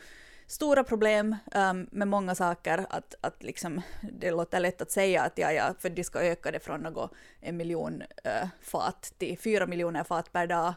stora 0.51 0.83
problem 0.83 1.35
um, 1.55 1.87
med 1.91 2.07
många 2.07 2.35
saker. 2.35 2.85
Att, 2.89 3.15
att 3.21 3.43
liksom, 3.43 3.81
det 4.01 4.31
låter 4.31 4.59
lätt 4.59 4.81
att 4.81 4.91
säga 4.91 5.21
att 5.21 5.37
ja, 5.37 5.51
ja, 5.51 5.73
för 5.79 5.89
de 5.89 6.03
ska 6.03 6.19
öka 6.19 6.51
det 6.51 6.59
från 6.59 6.81
något, 6.81 7.11
en 7.39 7.57
miljon 7.57 8.01
uh, 8.01 8.49
fat 8.61 9.13
till 9.17 9.37
fyra 9.37 9.67
miljoner 9.67 10.03
fat 10.03 10.31
per 10.31 10.47
dag, 10.47 10.73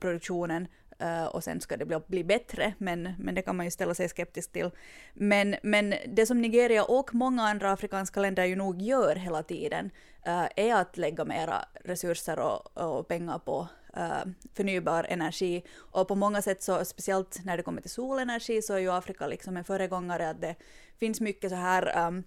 produktionen. 0.00 0.68
Eh, 1.02 1.24
och 1.24 1.44
sen 1.44 1.60
ska 1.60 1.76
det 1.76 1.84
bli, 1.84 2.00
bli 2.06 2.24
bättre, 2.24 2.74
men, 2.78 3.14
men 3.18 3.34
det 3.34 3.42
kan 3.42 3.56
man 3.56 3.66
ju 3.66 3.70
ställa 3.70 3.94
sig 3.94 4.08
skeptisk 4.08 4.52
till. 4.52 4.70
Men, 5.14 5.56
men 5.62 5.94
det 6.06 6.26
som 6.26 6.40
Nigeria 6.40 6.84
och 6.84 7.14
många 7.14 7.42
andra 7.42 7.72
afrikanska 7.72 8.20
länder 8.20 8.44
ju 8.44 8.56
nog 8.56 8.82
gör 8.82 9.16
hela 9.16 9.42
tiden 9.42 9.90
uh, 10.26 10.46
är 10.56 10.74
att 10.74 10.96
lägga 10.96 11.24
mera 11.24 11.64
resurser 11.84 12.38
och, 12.38 12.76
och 12.76 13.08
pengar 13.08 13.38
på 13.38 13.68
uh, 13.96 14.24
förnybar 14.54 15.06
energi. 15.08 15.64
Och 15.76 16.08
på 16.08 16.14
många 16.14 16.42
sätt, 16.42 16.62
så, 16.62 16.84
speciellt 16.84 17.44
när 17.44 17.56
det 17.56 17.62
kommer 17.62 17.80
till 17.80 17.90
solenergi, 17.90 18.62
så 18.62 18.74
är 18.74 18.78
ju 18.78 18.92
Afrika 18.92 19.26
liksom 19.26 19.56
en 19.56 19.64
föregångare. 19.64 20.30
Att 20.30 20.40
det 20.40 20.54
finns 20.98 21.20
mycket 21.20 21.50
så 21.50 21.56
här 21.56 22.06
um, 22.08 22.24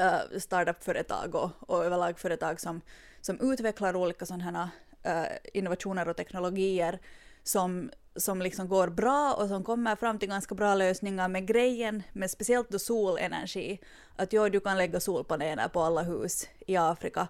uh, 0.00 0.38
startup-företag 0.38 1.34
och, 1.34 1.50
och 1.60 1.84
överlag 1.84 2.18
företag 2.18 2.60
som, 2.60 2.80
som 3.20 3.52
utvecklar 3.52 3.96
olika 3.96 4.26
sådana 4.26 4.70
uh, 5.06 5.26
innovationer 5.52 6.08
och 6.08 6.16
teknologier 6.16 6.98
som, 7.48 7.90
som 8.16 8.42
liksom 8.42 8.68
går 8.68 8.88
bra 8.88 9.34
och 9.34 9.48
som 9.48 9.64
kommer 9.64 9.96
fram 9.96 10.18
till 10.18 10.28
ganska 10.28 10.54
bra 10.54 10.74
lösningar 10.74 11.28
med 11.28 11.46
grejen, 11.46 12.02
men 12.12 12.28
speciellt 12.28 12.70
då 12.70 12.78
solenergi, 12.78 13.80
att 14.16 14.32
jo, 14.32 14.48
du 14.48 14.60
kan 14.60 14.76
lägga 14.76 15.00
solpaneler 15.00 15.68
på 15.68 15.80
alla 15.80 16.02
hus 16.02 16.48
i 16.66 16.76
Afrika 16.76 17.28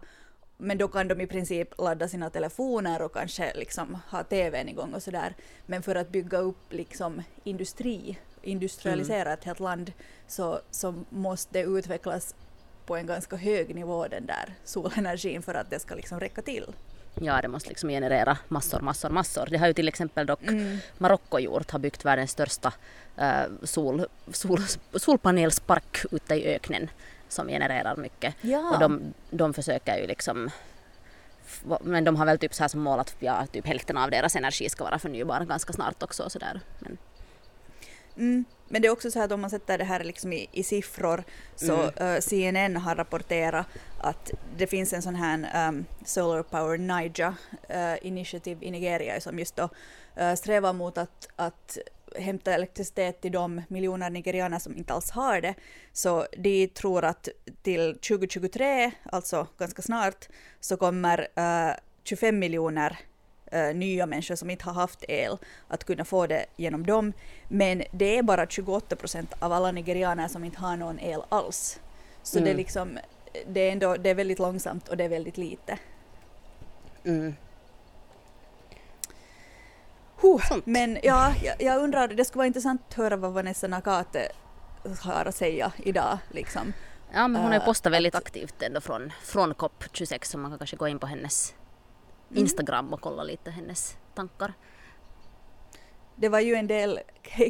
men 0.59 0.79
då 0.79 0.88
kan 0.88 1.09
de 1.09 1.20
i 1.20 1.26
princip 1.26 1.79
ladda 1.79 2.09
sina 2.09 2.31
telefoner 2.31 3.02
och 3.02 3.12
kanske 3.12 3.55
liksom 3.55 3.98
ha 4.11 4.24
TVn 4.24 4.68
igång 4.68 4.94
och 4.94 5.02
sådär. 5.02 5.35
Men 5.66 5.83
för 5.83 5.94
att 5.94 6.09
bygga 6.09 6.38
upp 6.38 6.72
liksom 6.72 7.22
industri, 7.44 8.18
industrialisera 8.42 9.20
mm. 9.20 9.33
ett 9.33 9.44
helt 9.44 9.61
land, 9.61 9.92
så, 10.26 10.61
så 10.70 10.94
måste 11.09 11.52
det 11.52 11.79
utvecklas 11.79 12.35
på 12.87 12.96
en 12.96 13.07
ganska 13.07 13.37
hög 13.37 13.74
nivå 13.74 14.07
den 14.07 14.26
där 14.26 14.55
solenergin 14.64 15.42
för 15.42 15.55
att 15.55 15.70
det 15.70 15.79
ska 15.79 15.94
liksom 15.94 16.20
räcka 16.20 16.42
till. 16.42 16.66
Ja, 17.20 17.40
det 17.42 17.48
måste 17.48 17.68
liksom 17.68 17.90
generera 17.90 18.38
massor, 18.48 18.81
massor, 18.81 19.09
massor. 19.11 19.46
Det 19.50 19.59
har 19.59 19.66
ju 19.66 19.72
till 19.72 19.88
exempel 19.88 20.26
dock 20.26 20.42
mm. 20.42 20.79
Marocko 20.98 21.38
gjort, 21.38 21.70
har 21.70 21.79
byggt 21.79 22.05
världens 22.05 22.31
största 22.31 22.72
äh, 23.16 23.42
sol, 23.62 24.07
sol, 24.33 24.61
solpanelspark 24.94 26.05
ute 26.11 26.35
i 26.35 26.55
öknen 26.55 26.90
som 27.29 27.48
genererar 27.48 27.96
mycket. 27.96 28.35
Ja. 28.40 28.70
Och 28.70 28.81
de, 28.81 29.14
de 29.31 29.55
försöker 29.55 29.98
ju 29.98 30.07
liksom 30.07 30.50
men 31.83 32.05
de 32.05 32.16
har 32.16 32.26
väl 32.26 32.38
typ 32.38 32.55
så 32.55 32.62
här 32.62 32.68
som 32.68 32.81
mål 32.81 33.00
att 33.00 33.16
ja, 33.18 33.46
typ 33.46 33.66
hälften 33.66 33.96
av 33.96 34.11
deras 34.11 34.37
energi 34.37 34.68
ska 34.68 34.85
vara 34.85 34.98
förnybar 34.98 35.44
ganska 35.44 35.72
snart 35.72 36.02
också. 36.02 36.31
Så 36.31 36.38
där. 36.38 36.61
Men. 36.79 36.98
Mm. 38.16 38.44
Men 38.68 38.83
det 38.83 38.88
är 38.88 38.92
också 38.92 39.11
så 39.11 39.20
att 39.20 39.33
om 39.33 39.40
man 39.40 39.50
sätter 39.50 39.79
det 39.79 39.85
här 39.85 40.05
liksom 40.05 40.33
i, 40.33 40.48
i 40.52 40.62
siffror 40.62 41.24
så 41.57 41.74
Mm. 41.74 42.14
eh, 42.14 42.20
CNN 42.20 42.76
har 42.76 42.94
rapporterat 42.94 43.66
att 43.98 44.31
det 44.57 44.66
finns 44.66 44.92
en 44.92 45.02
sån 45.02 45.14
här 45.14 45.68
um, 45.68 45.85
Solar 46.05 46.42
Power 46.42 46.79
Niger 46.79 47.35
uh, 47.70 48.07
Initiative 48.07 48.66
i 48.66 48.70
Nigeria 48.70 49.20
som 49.20 49.38
just 49.38 49.57
då 49.57 49.68
uh, 50.20 50.35
strävar 50.35 50.72
mot 50.72 50.98
att, 50.98 51.29
att 51.37 51.79
hämta 52.18 52.52
elektricitet 52.52 53.20
till 53.20 53.33
de 53.33 53.62
miljoner 53.68 54.11
nigerianer 54.11 54.59
som 54.59 54.76
inte 54.76 54.92
alls 54.92 55.11
har 55.11 55.40
det. 55.40 55.55
Så 55.92 56.26
de 56.37 56.66
tror 56.66 57.05
att 57.05 57.29
till 57.62 57.94
2023, 57.94 58.90
alltså 59.05 59.46
ganska 59.59 59.83
snart, 59.83 60.29
så 60.61 60.76
kommer 60.76 61.29
eh, 61.35 61.76
25 62.05 62.38
miljoner 62.38 62.98
eh, 63.52 63.74
nya 63.74 64.06
människor 64.06 64.35
som 64.35 64.50
inte 64.50 64.64
har 64.64 64.72
haft 64.72 65.04
el 65.09 65.38
att 65.68 65.85
kunna 65.85 66.04
få 66.04 66.26
det 66.26 66.46
genom 66.56 66.87
dem. 66.87 67.12
Men 67.48 67.82
det 67.92 68.18
är 68.18 68.22
bara 68.22 68.46
28 68.46 68.96
procent 68.96 69.35
av 69.38 69.52
alla 69.52 69.72
nigerianer 69.72 70.28
som 70.28 70.44
inte 70.44 70.59
har 70.61 70.76
någon 70.76 71.00
el 71.00 71.22
alls. 71.28 71.80
Så 72.22 72.38
det, 72.38 72.44
är 72.44 72.46
Mm. 72.46 72.56
liksom, 72.56 72.98
det, 73.46 73.61
är 73.61 73.72
ändå, 73.72 73.96
det 73.96 74.11
är 74.11 74.14
väldigt 74.14 74.38
långsamt 74.38 74.88
och 74.88 74.96
det 74.96 75.04
är 75.04 75.09
väldigt 75.09 75.37
lite. 75.37 75.78
Mm. 77.04 77.35
Huh. 80.20 80.59
Men 80.64 80.98
ja, 81.02 81.35
jag, 81.42 81.62
jag 81.62 81.82
undrar, 81.82 82.09
det 82.09 82.24
skulle 82.24 82.38
vara 82.38 82.46
intressant 82.46 82.82
att 82.88 82.94
höra 82.94 83.16
vad 83.16 83.32
Vanessa 83.32 83.68
Nakate 83.68 84.28
har 85.00 85.24
att 85.24 85.35
säga 85.35 85.72
idag. 85.78 86.18
Liksom. 86.30 86.72
Ja, 87.12 87.28
men 87.28 87.37
hon 87.42 87.44
har 87.46 87.52
ju 87.54 87.61
Äh, 87.61 87.64
postat 87.64 87.92
väldigt 87.92 88.14
aktivt 88.14 88.62
ändå 88.62 88.80
från, 88.80 89.12
från 89.22 89.54
COP26 89.54 90.24
så 90.24 90.38
man 90.38 90.50
kan 90.50 90.59
kanske 90.59 90.76
gå 90.76 90.88
in 90.88 90.98
på 90.98 91.06
hennes 91.06 91.54
Mm. 91.54 91.65
Instagram 92.35 92.93
och 92.93 93.01
kolla 93.01 93.23
lite 93.23 93.51
hennes 93.51 93.97
tankar. 94.15 94.53
Det 96.17 96.29
var 96.29 96.41
ju 96.41 96.55
en 96.55 96.67
del 96.67 97.01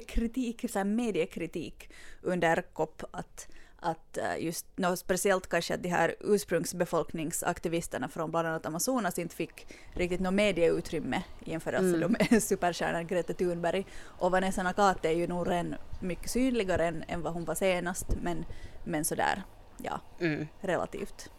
kritik, 0.07 0.65
så 0.71 0.85
mediekritik 0.85 1.91
under 2.23 2.63
COP 2.73 3.03
att, 3.11 3.49
att 3.81 4.19
eh, 4.19 4.37
just, 4.39 4.67
no, 4.77 4.97
speciellt 4.97 5.47
kanske 5.49 5.75
att 5.75 5.83
de 5.83 5.89
här 5.89 6.15
ursprungsbefolkningsaktivisterna 6.21 8.09
från 8.09 8.31
bland 8.31 8.49
annat 8.49 8.67
Amazonas 8.67 9.19
inte 9.19 9.37
fick 9.37 9.67
riktigt 9.93 10.21
något 10.21 10.35
medieutrymme 10.35 11.23
i 11.45 11.51
jämförelse 11.51 11.97
Mm. 11.97 12.17
med 12.31 12.43
superstjärnan 12.43 13.07
Greta 13.07 13.35
Thunberg. 13.35 13.87
Och 14.05 14.31
Vanessa 14.31 14.63
Nakate 14.63 15.09
är 15.09 15.13
ju 15.13 15.27
nog 15.27 15.49
redan 15.51 15.75
mycket 16.01 16.31
synligare 16.31 16.87
än, 16.87 17.05
än 17.09 17.23
vad 17.23 17.33
hon 17.33 17.45
var 17.45 17.55
senast, 17.55 18.07
men, 18.23 18.45
men 18.85 19.05
sådär, 19.05 19.43
ja, 19.83 20.01
Mm. 20.21 20.47
relativt. 20.61 21.31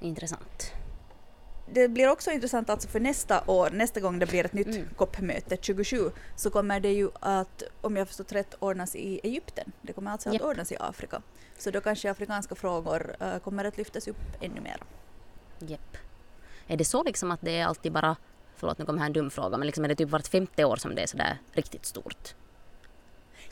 Intressant. 0.00 0.72
Det 1.66 1.88
blir 1.88 2.10
också 2.10 2.30
intressant 2.30 2.70
alltså 2.70 2.88
för 2.88 3.00
nästa 3.00 3.44
år, 3.46 3.70
nästa 3.70 4.00
gång 4.00 4.18
det 4.18 4.26
blir 4.26 4.44
ett 4.44 4.52
nytt 4.52 4.66
Mm. 4.66 4.88
COP-möte 4.96 5.56
27, 5.60 6.10
så 6.36 6.50
kommer 6.50 6.80
det 6.80 6.92
ju 6.92 7.10
att, 7.20 7.62
om 7.80 7.96
jag 7.96 8.08
förstått 8.08 8.32
rätt, 8.32 8.54
ordnas 8.58 8.94
i 8.96 9.20
Egypten. 9.22 9.72
Det 9.82 9.92
kommer 9.92 10.10
alltså 10.10 10.28
att 10.28 10.34
Japp. 10.34 10.44
ordnas 10.44 10.72
i 10.72 10.76
Afrika. 10.80 11.22
Så 11.58 11.70
då 11.70 11.80
kanske 11.80 12.10
afrikanska 12.10 12.54
frågor 12.54 13.16
eh, 13.20 13.38
kommer 13.38 13.64
att 13.64 13.76
lyftas 13.78 14.08
upp 14.08 14.16
ännu 14.40 14.60
mer. 14.60 14.76
Jepp. 15.58 15.96
Är 16.66 16.76
det 16.76 16.84
så 16.84 17.02
liksom 17.02 17.30
att 17.30 17.40
det 17.40 17.58
är 17.58 17.66
alltid 17.66 17.92
bara, 17.92 18.16
förlåt 18.56 18.78
nu 18.78 18.84
kommer 18.84 18.98
här 18.98 19.06
en 19.06 19.12
dum 19.12 19.30
fråga, 19.30 19.56
men 19.58 19.66
liksom 19.66 19.84
är 19.84 19.88
det 19.88 19.94
typ 19.94 20.10
vart 20.10 20.26
femte 20.26 20.64
år 20.64 20.76
som 20.76 20.94
det 20.94 21.02
är 21.02 21.06
sådär 21.06 21.38
riktigt 21.52 21.86
stort? 21.86 22.34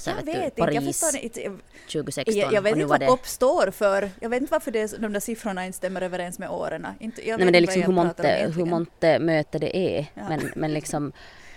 Så 0.02 0.10
jag 0.10 0.16
vet 0.16 0.26
vet 0.26 0.34
du, 0.34 0.62
inte, 0.62 0.74
jag 0.74 0.84
Paris 0.84 1.00
förstår 1.00 1.20
inte. 1.20 1.40
Jag, 1.40 1.58
2016 1.92 2.40
jag, 2.40 2.52
jag 2.52 2.62
vet 2.62 2.74
inte 2.76 2.86
vad 2.86 3.00
det... 3.00 3.06
COP 3.06 3.26
står 3.26 3.70
för. 3.70 4.10
Jag 4.20 4.28
vet 4.28 4.40
inte 4.40 4.52
varför 4.52 4.70
det, 4.70 4.98
de 4.98 5.12
där 5.12 5.20
siffrorna 5.20 5.66
inte 5.66 5.76
stämmer 5.76 6.02
överens 6.02 6.38
med 6.38 6.50
åren. 6.50 6.86
Inte, 7.00 7.28
jag 7.28 7.38
Nej 7.38 7.44
men 7.44 7.52
det 7.52 7.58
är 7.58 7.60
liksom 7.60 7.82
hur 7.82 8.58
jag 8.58 8.68
monte 8.68 9.18
möte 9.18 9.58
det 9.58 9.76
är. 9.76 10.06
Ja. 10.14 10.22
Men, 10.28 10.52
men 10.56 10.74
liksom 10.74 11.12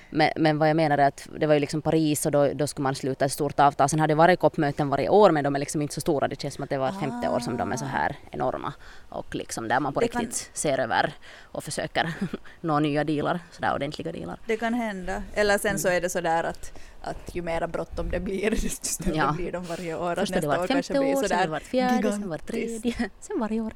men, 0.10 0.30
men 0.36 0.58
vad 0.58 0.70
jag 0.70 0.76
menar 0.76 0.98
är 0.98 1.08
att 1.08 1.28
det 1.40 1.48
var 1.48 1.54
ju 1.54 1.60
liksom 1.60 1.82
Paris 1.82 2.26
och 2.26 2.32
då, 2.32 2.54
då 2.54 2.68
skulle 2.68 2.84
man 2.84 2.96
sluta 2.96 3.26
ett 3.26 3.32
stort 3.32 3.60
avtal. 3.60 3.90
Sen 3.90 4.00
har 4.00 4.08
det 4.08 4.16
varit 4.16 4.40
COP-möten 4.40 4.90
varje 4.90 5.10
år 5.10 5.32
men 5.32 5.44
de 5.44 5.56
är 5.56 5.60
liksom 5.60 5.82
inte 5.82 5.94
så 5.94 6.02
stora. 6.02 6.28
Det 6.28 6.42
känns 6.42 6.54
som 6.54 6.64
att 6.64 6.70
det 6.70 6.78
var 6.78 6.92
femte 6.92 7.30
år 7.30 7.40
som 7.40 7.58
de 7.58 7.72
är 7.72 7.78
så 7.78 7.86
här 7.86 8.16
enorma. 8.32 8.74
Och 9.10 9.36
liksom 9.36 9.68
där 9.68 9.80
man 9.80 9.94
på 9.94 10.00
Det 10.00 10.08
kan- 10.08 10.22
riktigt 10.22 10.50
ser 10.54 10.80
över 10.80 11.14
och 11.42 11.64
försöker 11.64 12.14
nå 12.62 12.80
nya 12.80 13.04
dealar, 13.04 13.40
sådär 13.52 13.74
ordentliga 13.76 14.12
dealar. 14.12 14.40
Det 14.46 14.58
kan 14.58 14.74
hända. 14.74 15.24
Eller 15.34 15.58
sen 15.58 15.80
så 15.80 15.88
är 15.88 16.02
det 16.02 16.10
så 16.10 16.22
där 16.22 16.44
att, 16.44 16.80
att 17.02 17.36
ju 17.36 17.42
mera 17.42 17.68
bråttom 17.68 18.10
det 18.10 18.20
blir, 18.20 18.52
desto 18.64 18.86
större 18.86 19.16
Ja. 19.16 19.32
blir 19.38 19.52
de 19.52 19.64
varje 19.64 19.96
år. 19.96 20.16
Först 20.16 20.34
var 20.36 20.42
det 20.42 20.48
nästa 20.48 20.62
år 20.64 20.68
kanske 20.68 20.94
femte 20.94 21.16
år, 21.16 21.24
sen 21.28 21.38
var 21.38 21.44
det 21.46 21.52
vart 21.52 21.64
fjärde, 21.64 22.12
sen 22.12 22.30
vart 22.30 22.54
gigantiskt. 22.54 22.84
tredje, 22.84 23.10
sen 23.20 23.40
varje 23.40 23.62
år. 23.62 23.74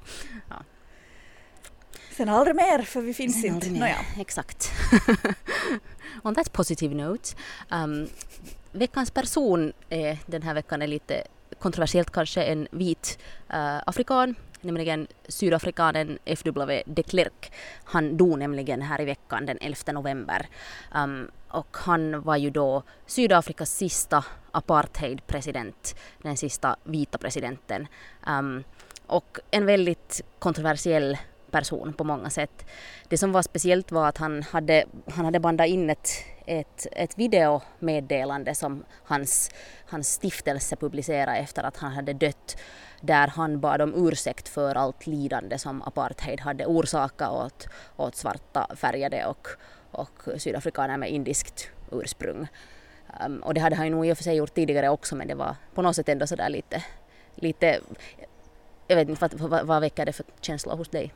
Sen 2.18 2.30
aldrig 2.30 2.56
mer, 2.56 2.82
för 2.82 3.02
vi 3.02 3.13
finns 3.13 3.42
Sen 3.42 3.54
inte. 3.56 3.70
Nåja. 3.70 3.96
Exakt. 4.20 4.72
On 6.24 6.36
that 6.36 6.54
positive 6.54 6.95
note. 6.95 7.36
Um, 7.72 8.08
veckans 8.72 9.12
person 9.12 9.74
är, 9.89 10.17
den 10.26 10.41
här 10.41 10.54
veckan 10.54 10.82
är 10.82 10.88
lite 10.88 11.24
kontroversiellt 11.60 12.12
kanske 12.12 12.43
en 12.43 12.67
vit 12.72 13.19
uh, 13.54 13.82
afrikan, 13.86 14.36
nämligen 14.62 15.08
sydafrikanen 15.28 16.19
F.W. 16.26 16.84
de 16.86 17.04
Klerk. 17.04 17.52
Han 17.84 18.17
dog 18.17 18.39
nämligen 18.39 18.82
här 18.82 19.02
i 19.02 19.06
veckan 19.06 19.45
den 19.45 19.58
11 19.62 19.91
november. 19.91 20.48
Um, 20.95 21.32
och 21.48 21.78
han 21.78 22.22
var 22.22 22.38
ju 22.38 22.50
då 22.50 22.84
Sydafrikas 23.06 23.72
sista 23.72 24.26
apartheidpresident, 24.52 25.95
den 26.22 26.38
sista 26.38 26.76
vita 26.84 27.17
presidenten. 27.17 27.88
Um, 28.28 28.63
och 29.08 29.39
en 29.52 29.65
väldigt 29.65 30.22
kontroversiell 30.39 31.17
person 31.52 31.94
på 31.94 32.04
många 32.04 32.30
sätt. 32.30 32.66
Det 33.08 33.18
som 33.18 33.32
var 33.32 33.42
speciellt 33.42 33.92
var 33.92 34.08
att 34.08 34.18
han 34.18 34.44
hade, 34.44 34.86
han 35.12 35.26
hade 35.26 35.40
bandat 35.40 35.68
in 35.68 35.90
ett, 35.90 36.10
ett, 36.46 36.88
ett 36.92 37.18
videomeddelande 37.18 38.56
som 38.56 38.84
hans, 39.04 39.52
hans 39.86 40.14
stiftelse 40.14 40.76
publicerade 40.76 41.38
efter 41.38 41.64
att 41.64 41.78
han 41.78 41.92
hade 41.92 42.14
dött 42.14 42.58
där 43.02 43.28
han 43.28 43.60
bad 43.60 43.82
om 43.82 44.08
ursäkt 44.08 44.50
för 44.50 44.76
allt 44.76 45.08
lidande 45.08 45.58
som 45.58 45.82
apartheid 45.82 46.42
hade 46.42 46.66
orsakat 46.66 47.32
åt, 47.32 47.68
åt 47.98 48.16
svarta 48.16 48.68
färgade 48.76 49.26
och, 49.26 49.48
och 49.92 50.28
sydafrikaner 50.38 50.98
med 50.98 51.12
indiskt 51.12 51.70
ursprung. 51.92 52.48
Um, 53.26 53.40
och 53.44 53.54
det 53.54 53.62
hade 53.62 53.76
han 53.76 53.86
ju 53.86 53.92
nog 53.92 54.08
i 54.08 54.14
och 54.14 54.18
för 54.18 54.24
sig 54.24 54.36
gjort 54.36 54.56
tidigare 54.56 54.90
också 54.90 55.16
men 55.16 55.28
det 55.28 55.36
var 55.36 55.56
på 55.74 55.82
något 55.82 55.96
sätt 55.96 56.10
ändå 56.10 56.28
sådär 56.28 56.50
lite, 56.50 56.84
lite 57.36 57.80
jag 58.88 58.96
vet 58.96 59.10
inte 59.10 59.28
vad, 59.38 59.50
vad, 59.50 59.68
vad 59.68 59.82
väcker 59.82 60.06
det 60.06 60.14
för 60.14 60.26
känsla 60.42 60.76
hos 60.76 60.90
dig? 60.90 61.14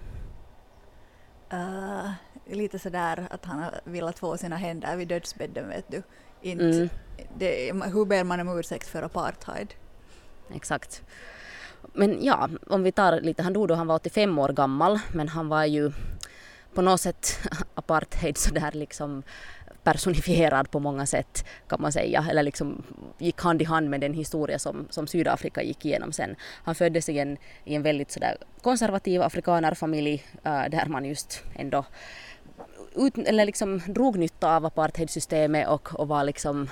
Uh, 1.54 2.10
lite 2.46 2.80
sådär 2.80 3.28
att 3.30 3.46
han 3.46 3.66
velat 3.84 4.20
få 4.20 4.38
sina 4.38 4.56
händer 4.56 4.96
vid 4.96 5.08
dödsbädden 5.08 5.70
vet 5.70 5.86
du. 5.92 6.04
Inte, 6.42 6.64
Mm. 6.66 6.90
det, 7.38 7.74
hur 7.94 8.06
ber 8.06 8.24
man 8.24 8.40
om 8.40 8.60
ursäkt 8.60 8.88
för 8.88 9.02
apartheid? 9.04 9.74
Exakt. 10.54 11.02
Men 11.94 12.24
ja, 12.26 12.50
om 12.68 12.84
vi 12.84 12.92
tar 12.92 13.22
lite, 13.22 13.44
han 13.44 13.54
dog 13.54 13.68
då 13.68 13.76
han 13.76 13.88
var 13.88 13.96
85 13.96 14.40
år 14.40 14.50
gammal 14.50 15.00
men 15.14 15.28
han 15.28 15.48
var 15.50 15.66
ju 15.66 15.92
på 16.74 16.82
något 16.82 17.02
sätt 17.02 17.40
apartheid 17.76 18.38
sådär 18.38 18.72
liksom 18.72 19.24
personifierad 19.84 20.72
på 20.72 20.80
många 20.80 21.06
sätt 21.06 21.46
kan 21.68 21.82
man 21.82 21.92
säga, 21.92 22.26
eller 22.30 22.44
liksom 22.44 22.84
gick 23.18 23.42
hand 23.42 23.62
i 23.62 23.66
hand 23.66 23.90
med 23.90 24.02
den 24.02 24.14
historia 24.14 24.60
som, 24.60 24.88
som 24.90 25.08
Sydafrika 25.08 25.64
gick 25.64 25.86
igenom 25.86 26.12
sen. 26.12 26.36
Han 26.64 26.76
föddes 26.76 27.10
i 27.10 27.20
en, 27.20 27.38
i 27.66 27.76
en 27.76 27.84
väldigt 27.84 28.12
sådär 28.12 28.38
konservativ 28.62 29.22
afrikanerfamilj 29.22 30.24
äh, 30.44 30.64
där 30.70 30.86
man 30.86 31.06
just 31.06 31.44
ändå 31.56 31.86
ut, 32.96 33.18
eller 33.18 33.46
liksom 33.46 33.82
drog 33.88 34.18
nytta 34.18 34.56
av 34.56 34.66
apartheidsystemet 34.66 35.68
och, 35.68 36.00
och 36.00 36.08
var 36.08 36.24
liksom 36.24 36.70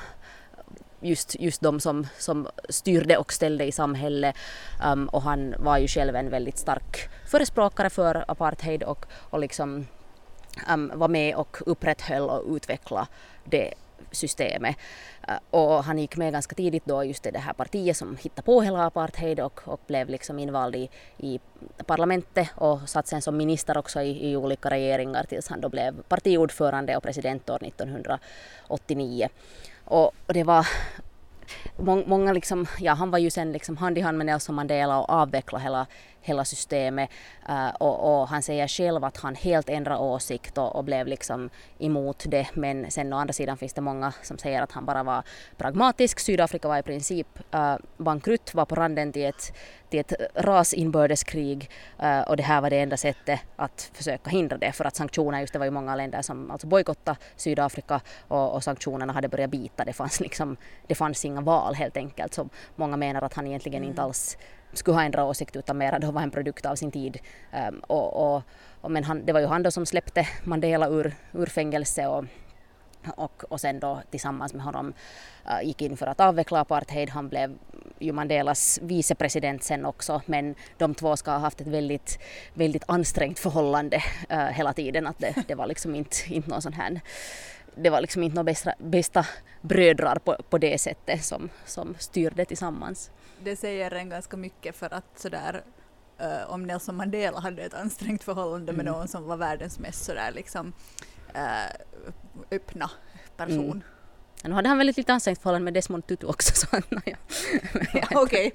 just, 1.02 1.36
just 1.39 1.62
de 1.62 1.80
som, 1.80 2.08
som 2.17 2.47
styrde 2.69 3.17
och 3.17 3.34
ställde 3.34 3.65
i 3.65 3.71
samhället. 3.71 4.36
Um, 4.86 5.08
och 5.08 5.21
han 5.21 5.56
var 5.60 5.78
ju 5.78 5.88
själv 5.88 6.15
en 6.15 6.30
väldigt 6.30 6.58
stark 6.58 7.10
förespråkare 7.28 7.89
för 7.89 8.26
apartheid 8.28 8.84
och, 8.84 9.06
och 9.13 9.39
liksom 9.39 9.88
um, 10.73 10.91
var 10.95 11.07
med 11.07 11.35
och 11.35 11.57
upprätthöll 11.65 12.29
och 12.29 12.55
utvecklade 12.55 13.07
det 13.43 13.73
systemet. 14.11 14.75
Uh, 15.29 15.35
och 15.49 15.83
han 15.83 15.99
gick 15.99 16.17
med 16.17 16.33
ganska 16.33 16.55
tidigt 16.55 16.85
då 16.85 17.03
just 17.03 17.25
i 17.25 17.31
det 17.31 17.39
här 17.39 17.53
partiet 17.53 17.97
som 17.97 18.17
hittade 18.17 18.41
på 18.41 18.61
hela 18.61 18.85
apartheid 18.85 19.39
och, 19.39 19.61
och 19.63 19.81
blev 19.87 20.09
liksom 20.09 20.39
invald 20.39 20.75
i, 20.75 20.89
i 21.17 21.39
parlamentet 21.85 22.47
och 22.55 22.89
satt 22.89 23.07
sen 23.07 23.21
som 23.21 23.37
minister 23.37 23.77
också 23.77 24.01
i, 24.01 24.31
i 24.31 24.35
olika 24.35 24.69
regeringar 24.69 25.23
tills 25.23 25.47
han 25.47 25.61
då 25.61 25.69
blev 25.69 26.01
partiordförande 26.01 26.97
och 26.97 27.03
president 27.03 27.49
år 27.49 27.63
1989. 27.63 29.29
Och, 29.85 30.05
och 30.27 30.33
det 30.33 30.43
var 30.43 30.67
många 32.05 32.33
liksom, 32.33 32.65
ja 32.79 32.93
han 32.93 33.11
var 33.11 33.19
ju 33.19 33.29
sen 33.29 33.51
liksom 33.51 33.77
hand 33.77 33.97
i 33.97 34.01
hand 34.01 34.17
med 34.17 34.25
Nelson 34.25 34.55
Mandela 34.55 34.99
och 34.99 35.09
avvecklade 35.09 35.63
hela, 35.63 35.87
hela 36.21 36.45
systemet 36.45 37.10
uh, 37.49 37.69
och, 37.69 38.21
och 38.21 38.27
han 38.27 38.41
säger 38.41 38.67
själv 38.67 39.03
att 39.03 39.17
han 39.17 39.36
helt 39.36 39.69
ändrade 39.69 39.99
åsikt 39.99 40.57
och, 40.57 40.75
och 40.75 40.84
blev 40.84 41.07
liksom 41.07 41.49
emot 41.79 42.25
det 42.27 42.47
men 42.53 42.91
sen 42.91 43.13
å 43.13 43.17
andra 43.17 43.34
sidan 43.34 43.57
finns 43.57 43.73
det 43.73 43.81
många 43.81 44.13
som 44.21 44.38
säger 44.38 44.62
att 44.62 44.71
han 44.71 44.86
bara 44.86 45.03
var 45.03 45.23
pragmatisk. 45.57 46.19
Sydafrika 46.19 46.67
var 46.67 46.77
i 46.77 46.84
princip 46.84 47.27
uh, 47.55 47.75
bankrutt, 47.97 48.53
var 48.53 48.65
på 48.65 48.75
randen 48.75 49.13
till 49.13 49.25
ett, 49.25 49.53
till 49.89 49.99
ett 49.99 50.13
rasinbördeskrig 50.36 51.69
uh, 52.03 52.21
och 52.21 52.38
det 52.38 52.43
här 52.43 52.62
var 52.62 52.69
det 52.69 52.79
enda 52.79 52.97
sättet 52.97 53.39
att 53.55 53.91
försöka 53.93 54.29
hindra 54.29 54.57
det 54.57 54.71
för 54.71 54.86
att 54.86 54.95
sanktioner, 54.95 55.39
just 55.39 55.53
det 55.53 55.60
var 55.60 55.65
ju 55.65 55.71
många 55.71 55.95
länder 55.95 56.21
som 56.21 56.51
alltså 56.51 56.67
bojkottade 56.67 57.17
Sydafrika 57.36 58.01
och, 58.27 58.53
och, 58.53 58.63
sanktionerna 58.63 59.13
hade 59.13 59.27
börjat 59.27 59.49
bita. 59.49 59.86
Det 59.86 59.93
fanns, 59.93 60.19
liksom, 60.19 60.57
det 60.88 60.95
fanns 60.95 61.25
inga 61.25 61.41
val 61.41 61.75
helt 61.75 61.97
enkelt. 61.97 62.34
Så 62.34 62.49
många 62.75 62.97
menar 62.97 63.21
att 63.21 63.34
han 63.34 63.47
egentligen 63.47 63.77
mm. 63.77 63.89
inte 63.89 64.01
alls 64.01 64.38
skulle 64.73 64.95
ha 64.97 65.03
ändrat 65.03 65.25
åsikt 65.25 65.55
utan 65.55 65.77
mera 65.77 65.99
då 65.99 66.12
var 66.12 66.21
en 66.21 66.31
produkt 66.31 66.65
av 66.65 66.75
sin 66.75 66.91
tid. 66.91 67.19
Um, 67.69 67.79
och, 67.79 68.36
och, 68.36 68.43
och, 68.81 68.91
men 68.91 69.03
han, 69.03 69.25
det 69.25 69.34
var 69.34 69.39
ju 69.39 69.45
han 69.45 69.63
då 69.63 69.71
som 69.71 69.86
släppte 69.86 70.27
Mandela 70.43 70.89
ur, 70.89 71.15
ur 71.31 71.45
fängelse 71.45 72.07
och 72.07 72.25
och, 73.15 73.43
och 73.49 73.62
sen 73.62 73.79
då 73.79 74.01
tillsammans 74.12 74.53
med 74.53 74.63
honom 74.63 74.93
uh, 75.45 75.67
gick 75.67 75.81
in 75.81 75.97
för 75.97 76.07
att 76.07 76.19
avveckla 76.19 76.60
apartheid. 76.60 77.10
Han 77.10 77.29
blev 77.29 77.57
ju 77.99 78.12
Mandelas 78.12 78.79
vicepresident 78.81 79.63
sen 79.63 79.86
också 79.86 80.21
men 80.25 80.55
de 80.77 80.95
två 80.95 81.17
ska 81.17 81.31
ha 81.31 81.38
haft 81.38 81.62
ett 81.62 81.67
väldigt, 81.67 82.19
väldigt 82.53 82.84
ansträngt 82.88 83.39
förhållande 83.39 83.97
uh, 84.31 84.38
hela 84.38 84.73
tiden. 84.73 85.07
Att 85.07 85.19
det, 85.19 85.36
det 85.47 85.55
var 85.55 85.67
liksom 85.67 85.95
inte, 85.95 86.17
inte 86.34 86.49
någon 86.49 86.62
sån 86.62 86.73
här 86.73 87.01
det 87.75 87.89
var 87.89 88.01
liksom 88.01 88.23
inte 88.23 88.36
några 88.36 88.43
bästa, 88.43 88.73
bästa 88.77 89.25
brödrar 89.62 90.15
på, 90.15 90.38
på 90.49 90.57
det 90.57 90.77
sättet 90.77 91.23
som, 91.23 91.49
som 91.65 91.95
styrde 91.99 92.45
tillsammans. 92.45 93.12
Det 93.43 93.56
säger 93.56 93.93
en 93.93 94.10
ganska 94.10 94.38
mycket 94.38 94.75
för 94.75 94.93
att 94.93 95.19
sådär 95.19 95.63
uh, 96.21 96.54
om 96.54 96.63
Nelson 96.63 96.95
Mandela 96.95 97.39
hade 97.39 97.62
ett 97.62 97.73
ansträngt 97.73 98.23
förhållande 98.23 98.73
med 98.73 98.88
mm. 98.88 98.93
någon 98.93 99.08
som 99.08 99.25
var 99.25 99.38
världens 99.38 99.80
mest 99.80 100.06
sådär 100.06 100.32
liksom 100.36 100.73
uh, 101.36 101.95
öppna 102.51 102.91
person. 103.38 103.71
Mm. 103.71 103.84
Nu 104.43 104.51
hade 104.54 104.69
han 104.69 104.77
väl 104.77 104.89
ett 104.89 104.97
lite 104.97 105.13
ansträngt 105.13 105.41
förhållande 105.41 105.63
med 105.63 105.73
Desmond 105.73 106.08
Tutu 106.08 106.27
också 106.27 106.56
så 106.56 106.77
att 106.77 106.91
naja. 106.91 107.17
ja, 107.93 108.08
Okej. 108.12 108.54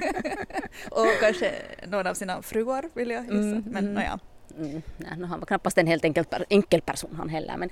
och 0.90 1.06
kanske 1.20 1.54
någon 1.86 2.06
av 2.06 2.14
sina 2.14 2.42
fruar 2.42 2.90
vill 2.94 3.10
jag 3.10 3.22
gissa. 3.22 3.34
Mm, 3.34 3.64
men 3.66 3.84
mm. 3.84 3.94
naja. 3.94 4.06
Mm, 4.08 4.20
nej, 4.56 4.82
han 5.28 5.40
var 5.40 5.46
knappast 5.46 5.78
en 5.78 5.86
helt 5.86 6.04
enkel, 6.04 6.24
enkel 6.48 6.80
person 6.80 7.14
han 7.16 7.28
heller 7.28 7.56
men 7.56 7.70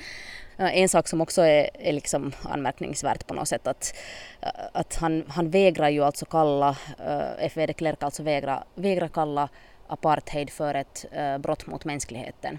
eh, 0.59 0.79
en 0.79 0.89
sak 0.89 1.09
som 1.09 1.21
också 1.21 1.43
är, 1.43 1.71
är 1.75 1.93
liksom 1.93 2.33
anmärkningsvärt 2.43 3.27
på 3.27 3.35
något 3.35 3.49
sätt 3.49 3.67
att, 3.67 3.95
eh, 4.41 4.49
att 4.73 4.95
han, 4.95 5.25
han 5.29 5.51
vägrar 5.51 5.89
ju 5.89 6.05
alltså 6.05 6.25
kalla, 6.25 6.77
eh, 6.99 7.31
F.V. 7.39 7.67
de 7.67 7.73
Klerk 7.73 8.03
alltså 8.03 8.23
vägrar, 8.23 8.65
vägrar 8.75 9.09
kalla 9.09 9.49
apartheid 9.89 10.51
för 10.51 10.75
ett 10.75 11.05
brott 11.41 11.67
mot 11.67 11.85
mänskligheten. 11.85 12.59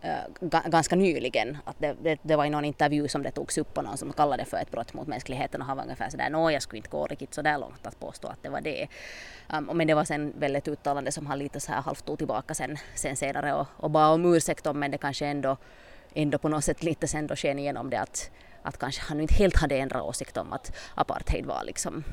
Eh, 0.00 0.48
ganska 0.64 0.96
nyligen. 0.96 1.58
Att 1.64 1.76
det, 1.78 1.96
det, 2.02 2.18
det, 2.22 2.36
var 2.36 2.44
i 2.44 2.50
någon 2.50 2.64
intervju 2.64 3.08
som 3.08 3.22
det 3.22 3.30
togs 3.30 3.58
upp 3.58 3.74
på 3.74 3.82
någon 3.82 3.96
som 3.96 4.12
kallade 4.12 4.42
det 4.42 4.46
för 4.46 4.56
ett 4.56 4.70
brott 4.70 4.94
mot 4.94 5.06
mänskligheten 5.06 5.60
och 5.60 5.66
han 5.66 5.76
var 5.76 5.84
ungefär 5.84 6.10
sådär 6.10 6.30
nå 6.30 6.50
jag 6.50 6.62
skulle 6.62 6.78
inte 6.78 6.90
gå 6.90 7.06
riktigt 7.06 7.34
sådär 7.34 7.58
långt 7.58 7.86
att 7.86 8.00
påstå 8.00 8.28
att 8.28 8.42
det 8.42 8.48
var 8.48 8.60
det. 8.60 8.88
Um, 9.52 9.70
men 9.74 9.86
det 9.86 9.94
var 9.94 10.04
sen 10.04 10.32
väl 10.38 10.56
ett 10.56 10.68
uttalande 10.68 11.12
som 11.12 11.26
han 11.26 11.38
lite 11.38 11.60
så 11.60 11.72
här 11.72 11.82
halvt 11.82 12.04
tog 12.04 12.18
tillbaka 12.18 12.54
sen, 12.54 12.76
sen 12.94 13.16
senare 13.16 13.54
och, 13.54 13.66
och 13.76 13.90
bad 13.90 14.14
om 14.14 14.34
ursäkt 14.34 14.66
om 14.66 14.78
men 14.78 14.90
det 14.90 14.98
kanske 14.98 15.26
ändå, 15.26 15.56
ändå 16.14 16.38
på 16.38 16.48
något 16.48 16.64
sätt 16.64 16.82
lite 16.82 17.08
sen 17.08 17.26
då 17.26 17.36
sken 17.36 17.58
igenom 17.58 17.90
det 17.90 18.00
att, 18.00 18.30
att 18.62 18.78
kanske 18.78 19.02
han 19.02 19.20
inte 19.20 19.34
helt 19.34 19.56
hade 19.56 19.78
ändrat 19.78 20.02
åsikt 20.02 20.36
om 20.36 20.52
att 20.52 20.76
apartheid 20.94 21.46
var 21.46 21.64
liksom 21.64 22.04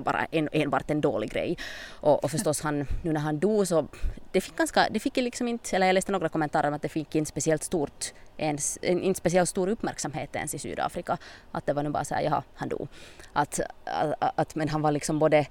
bara 0.00 0.26
en, 0.30 0.48
enbart 0.52 0.90
en 0.90 1.00
dålig 1.00 1.30
grej. 1.30 1.58
Och, 1.88 2.24
och 2.24 2.30
förstås 2.30 2.60
han, 2.60 2.86
nu 3.02 3.12
när 3.12 3.20
han 3.20 3.38
dog 3.38 3.68
så 3.68 3.86
det 4.32 4.40
fick 4.40 4.56
ganska, 4.56 4.88
det 4.90 5.00
fick 5.00 5.16
liksom 5.16 5.48
inte, 5.48 5.76
eller 5.76 5.86
jag 5.86 5.94
läste 5.94 6.12
några 6.12 6.28
kommentarer 6.28 6.68
om 6.68 6.74
att 6.74 6.82
det 6.82 6.88
fick 6.88 7.14
inte 7.14 7.28
speciellt 7.28 7.62
stort 7.62 8.12
ens, 8.36 8.76
inte 8.76 9.18
speciellt 9.18 9.48
stor 9.48 9.68
uppmärksamhet 9.68 10.36
ens 10.36 10.54
i 10.54 10.58
Sydafrika. 10.58 11.18
Att 11.52 11.66
det 11.66 11.72
var 11.72 11.82
nu 11.82 11.90
bara 11.90 12.04
så 12.04 12.14
här, 12.14 12.22
jaha, 12.22 12.42
han 12.54 12.68
dog. 12.68 12.88
Att, 13.32 13.60
att, 13.84 14.32
att, 14.40 14.54
men 14.54 14.68
han 14.68 14.82
var 14.82 14.92
liksom 14.92 15.18
både 15.18 15.46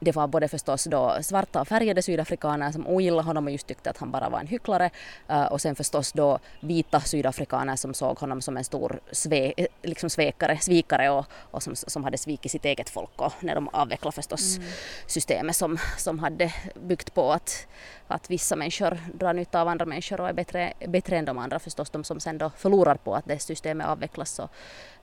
det 0.00 0.12
var 0.12 0.26
både 0.26 0.48
förstås 0.48 0.84
då 0.84 1.16
svarta 1.22 1.60
och 1.60 1.68
färgade 1.68 2.02
sydafrikaner 2.02 2.72
som 2.72 2.86
ogillade 2.86 3.26
honom 3.26 3.46
och 3.46 3.52
just 3.52 3.66
tyckte 3.66 3.90
att 3.90 3.98
han 3.98 4.10
bara 4.10 4.28
var 4.28 4.40
en 4.40 4.46
hycklare 4.46 4.90
uh, 5.30 5.44
och 5.44 5.60
sen 5.60 5.74
förstås 5.74 6.12
då 6.12 6.38
vita 6.60 7.00
sydafrikaner 7.00 7.76
som 7.76 7.94
såg 7.94 8.18
honom 8.18 8.42
som 8.42 8.56
en 8.56 8.64
stor 8.64 9.00
sve, 9.12 9.52
liksom 9.82 10.10
svekare, 10.10 10.58
svikare 10.58 11.10
och, 11.10 11.26
och 11.32 11.62
som, 11.62 11.76
som 11.76 12.04
hade 12.04 12.18
svikit 12.18 12.52
sitt 12.52 12.64
eget 12.64 12.90
folk 12.90 13.20
och 13.20 13.32
när 13.40 13.54
de 13.54 13.68
avvecklade 13.68 14.14
förstås 14.14 14.56
mm. 14.56 14.68
systemet 15.06 15.56
som, 15.56 15.78
som 15.98 16.18
hade 16.18 16.52
byggt 16.74 17.14
på 17.14 17.32
att, 17.32 17.66
att 18.06 18.30
vissa 18.30 18.56
människor 18.56 18.98
drar 19.14 19.32
nytta 19.34 19.60
av 19.60 19.68
andra 19.68 19.86
människor 19.86 20.20
och 20.20 20.28
är 20.28 20.32
bättre, 20.32 20.72
bättre 20.88 21.16
än 21.16 21.24
de 21.24 21.38
andra 21.38 21.58
förstås 21.58 21.90
de 21.90 22.04
som 22.04 22.20
sen 22.20 22.38
då 22.38 22.50
förlorar 22.50 22.94
på 22.94 23.14
att 23.14 23.24
det 23.24 23.38
systemet 23.38 23.86
avvecklas 23.86 24.30
så, 24.30 24.48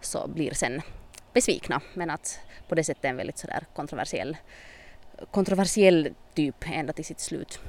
så 0.01 0.27
blir 0.27 0.53
sen 0.53 0.81
besvikna 1.33 1.81
men 1.93 2.09
att 2.09 2.39
på 2.67 2.75
det 2.75 2.83
sättet 2.83 3.05
en 3.05 3.17
väldigt 3.17 3.37
sådär 3.37 3.65
kontroversiell 3.73 4.37
kontroversiell 5.31 6.09
typ 6.33 6.65
ända 6.67 6.93
till 6.93 7.05
sitt 7.05 7.19
slut. 7.19 7.59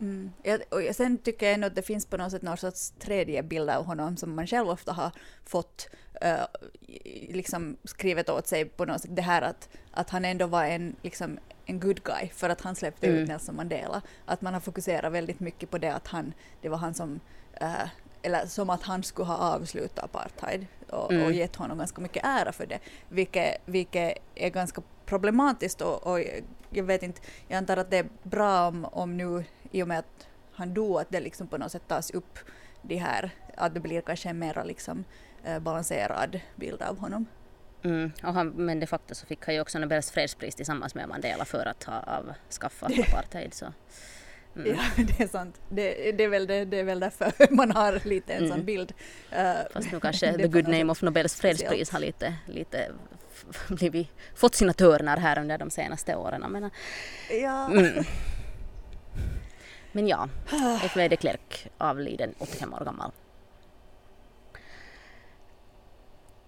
Mm. 0.00 0.32
Ja, 0.42 0.58
och 0.70 0.96
sen 0.96 1.18
tycker 1.18 1.46
jag 1.46 1.54
ändå 1.54 1.66
att 1.66 1.74
det 1.74 1.82
finns 1.82 2.06
på 2.06 2.16
något 2.16 2.30
sätt 2.30 2.42
någon 2.42 2.56
sorts 2.56 2.90
tredje 2.90 3.42
bild 3.42 3.70
av 3.70 3.84
honom 3.84 4.16
som 4.16 4.34
man 4.34 4.46
själv 4.46 4.68
ofta 4.68 4.92
har 4.92 5.10
fått 5.44 5.88
uh, 6.24 6.44
liksom 7.28 7.76
skrivet 7.84 8.28
åt 8.28 8.46
sig 8.46 8.64
på 8.64 8.84
något 8.84 9.00
sätt. 9.00 9.16
Det 9.16 9.22
här 9.22 9.42
att, 9.42 9.68
att 9.90 10.10
han 10.10 10.24
ändå 10.24 10.46
var 10.46 10.64
en, 10.64 10.96
liksom, 11.02 11.38
en 11.66 11.80
good 11.80 12.02
guy 12.02 12.28
för 12.28 12.50
att 12.50 12.60
han 12.60 12.74
släppte 12.74 13.06
mm. 13.06 13.18
ut 13.18 13.28
Nelson 13.28 13.56
Mandela. 13.56 14.02
Att 14.24 14.42
man 14.42 14.54
har 14.54 14.60
fokuserat 14.60 15.12
väldigt 15.12 15.40
mycket 15.40 15.70
på 15.70 15.78
det 15.78 15.94
att 15.94 16.06
han, 16.06 16.32
det 16.62 16.68
var 16.68 16.78
han 16.78 16.94
som 16.94 17.20
uh, 17.62 17.88
eller 18.24 18.46
som 18.46 18.70
att 18.70 18.82
han 18.82 19.02
skulle 19.02 19.26
ha 19.26 19.36
avslutat 19.36 20.04
apartheid 20.04 20.66
och, 20.90 21.12
mm. 21.12 21.26
och 21.26 21.32
gett 21.32 21.56
honom 21.56 21.78
ganska 21.78 22.00
mycket 22.00 22.24
ära 22.24 22.52
för 22.52 22.66
det, 22.66 22.78
vilket, 23.08 23.56
vilket 23.64 24.18
är 24.34 24.50
ganska 24.50 24.82
problematiskt 25.06 25.80
och, 25.80 26.06
och 26.06 26.20
jag 26.70 26.84
vet 26.84 27.02
inte, 27.02 27.20
jag 27.48 27.58
antar 27.58 27.76
att 27.76 27.90
det 27.90 27.98
är 27.98 28.08
bra 28.22 28.68
om, 28.68 28.84
om 28.84 29.16
nu 29.16 29.44
i 29.70 29.82
och 29.82 29.88
med 29.88 29.98
att 29.98 30.28
han 30.52 30.74
dog 30.74 31.00
att 31.00 31.10
det 31.10 31.20
liksom 31.20 31.46
på 31.46 31.58
något 31.58 31.72
sätt 31.72 31.88
tas 31.88 32.10
upp 32.10 32.38
de 32.82 32.96
här, 32.96 33.30
att 33.56 33.74
det 33.74 33.80
blir 33.80 34.00
kanske 34.00 34.28
en 34.28 34.38
mer 34.38 34.64
liksom 34.64 35.04
eh, 35.44 35.58
balanserad 35.58 36.40
bild 36.56 36.82
av 36.82 36.98
honom. 36.98 37.26
Mm, 37.84 38.12
och 38.22 38.34
han, 38.34 38.48
men 38.48 38.80
de 38.80 38.86
facto 38.86 39.14
så 39.14 39.26
fick 39.26 39.46
han 39.46 39.54
ju 39.54 39.60
också 39.60 39.78
Nobels 39.78 40.10
fredspris 40.10 40.54
tillsammans 40.54 40.94
med 40.94 41.08
Mandela 41.08 41.44
för 41.44 41.66
att 41.66 41.84
ha 41.84 42.00
avskaffat 42.00 42.92
apartheid. 43.08 43.54
Så. 43.54 43.66
Mm. 44.56 44.76
Ja, 44.76 45.04
det 45.04 45.24
är 45.24 45.28
sant. 45.28 45.60
Det, 45.68 46.12
det, 46.12 46.24
är 46.24 46.28
väl 46.28 46.46
det, 46.46 46.64
det 46.64 46.78
är 46.78 46.84
väl 46.84 47.00
därför 47.00 47.32
man 47.54 47.70
har 47.70 48.08
lite 48.08 48.32
en 48.32 48.44
mm. 48.44 48.50
sån 48.50 48.64
bild. 48.64 48.92
Uh, 49.32 49.38
Fast 49.72 49.92
nu 49.92 50.00
kanske 50.02 50.32
the 50.32 50.48
good 50.48 50.68
name 50.68 50.92
of 50.92 51.02
Nobels 51.02 51.34
fredspris 51.34 51.90
har 51.90 52.00
lite, 52.00 52.34
lite 52.46 52.90
blivit, 53.68 54.08
fått 54.34 54.54
sina 54.54 54.72
törnar 54.72 55.16
här 55.16 55.38
under 55.38 55.58
de 55.58 55.70
senaste 55.70 56.16
åren. 56.16 56.44
Men, 56.48 56.70
ja. 57.42 57.66
Mm. 57.66 58.04
men 59.92 60.08
ja, 60.08 60.28
F.W. 60.84 61.08
de 61.08 61.16
Klerk 61.16 61.70
avliden 61.78 62.34
85 62.38 62.74
år 62.74 62.84
gammal. 62.84 63.10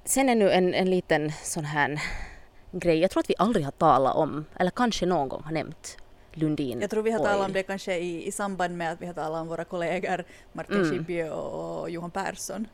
Sen 0.04 0.28
är 0.28 0.34
nu 0.34 0.50
en, 0.50 0.74
en 0.74 0.90
liten 0.90 1.32
sån 1.42 1.64
här 1.64 2.02
grej, 2.72 2.98
jag 2.98 3.10
tror 3.10 3.20
att 3.20 3.30
vi 3.30 3.34
aldrig 3.38 3.64
har 3.64 3.72
talat 3.72 4.16
om, 4.16 4.44
eller 4.56 4.70
kanske 4.70 5.06
någon 5.06 5.28
gång 5.28 5.42
har 5.42 5.52
nämnt 5.52 5.98
Lundin 6.36 6.80
Jag 6.80 6.90
tror 6.90 7.02
vi 7.02 7.10
har 7.10 7.18
talat 7.18 7.46
om 7.46 7.52
det 7.52 7.62
kanske 7.62 7.96
i, 7.98 8.26
i 8.26 8.32
samband 8.32 8.76
med 8.76 8.92
att 8.92 9.02
vi 9.02 9.06
har 9.06 9.14
talat 9.14 9.40
om 9.40 9.48
våra 9.48 9.64
kollegor 9.64 10.24
Martin 10.52 10.76
mm. 10.76 10.90
Schibbye 10.90 11.30
och, 11.30 11.90
Johan 11.90 12.10
Persson. 12.10 12.68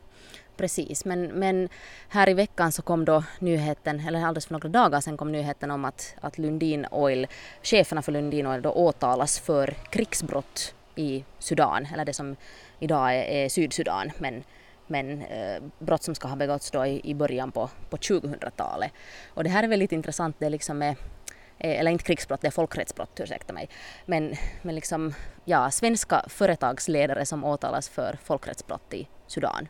Precis, 0.57 1.05
men, 1.05 1.27
men 1.27 1.69
här 2.07 2.29
i 2.29 2.33
veckan 2.33 2.71
så 2.71 2.81
kom 2.81 3.05
då 3.05 3.23
nyheten, 3.39 3.99
eller 4.07 4.25
alldeles 4.25 4.45
för 4.45 4.53
några 4.53 4.69
dagar 4.69 5.01
sedan 5.01 5.17
kom 5.17 5.31
nyheten 5.31 5.71
om 5.71 5.85
att, 5.85 6.15
att 6.21 6.37
Lundin 6.37 6.85
Oil, 6.91 7.27
cheferna 7.63 8.01
för 8.01 8.11
Lundin 8.11 8.47
Oil 8.47 8.61
då 8.61 8.71
åtalas 8.71 9.39
för 9.39 9.75
krigsbrott 9.89 10.75
i 10.95 11.23
Sudan, 11.39 11.87
eller 11.93 12.05
det 12.05 12.13
som 12.13 12.35
idag 12.79 13.15
är, 13.15 13.23
är 13.23 13.49
Sydsudan, 13.49 14.11
men, 14.17 14.43
men 14.87 15.21
eh, 15.21 15.63
brott 15.79 16.03
som 16.03 16.15
ska 16.15 16.27
ha 16.27 16.35
begåtts 16.35 16.71
då 16.71 16.85
i, 16.85 17.01
i 17.03 17.15
början 17.15 17.51
på, 17.51 17.69
på 17.89 17.97
2000-talet. 17.97 18.91
Och 19.27 19.43
det 19.43 19.49
här 19.49 19.63
är 19.63 19.67
väldigt 19.67 19.91
intressant, 19.91 20.35
det 20.39 20.49
liksom 20.49 20.81
är 20.81 20.95
Eh, 21.63 21.79
eller 21.79 21.91
inte 21.91 22.03
krigsbrott, 22.03 22.41
det 22.41 22.47
är 22.47 22.51
folkrättsbrott, 22.51 23.19
ursäkta 23.19 23.53
mig. 23.53 23.69
Men, 24.05 24.35
men 24.61 24.75
liksom, 24.75 25.13
ja, 25.45 25.71
svenska 25.71 26.25
företagsledare 26.27 27.25
som 27.25 27.43
åtalas 27.43 27.89
för 27.89 28.19
folkrättsbrott 28.23 28.93
i 28.93 29.07
Sudan. 29.27 29.67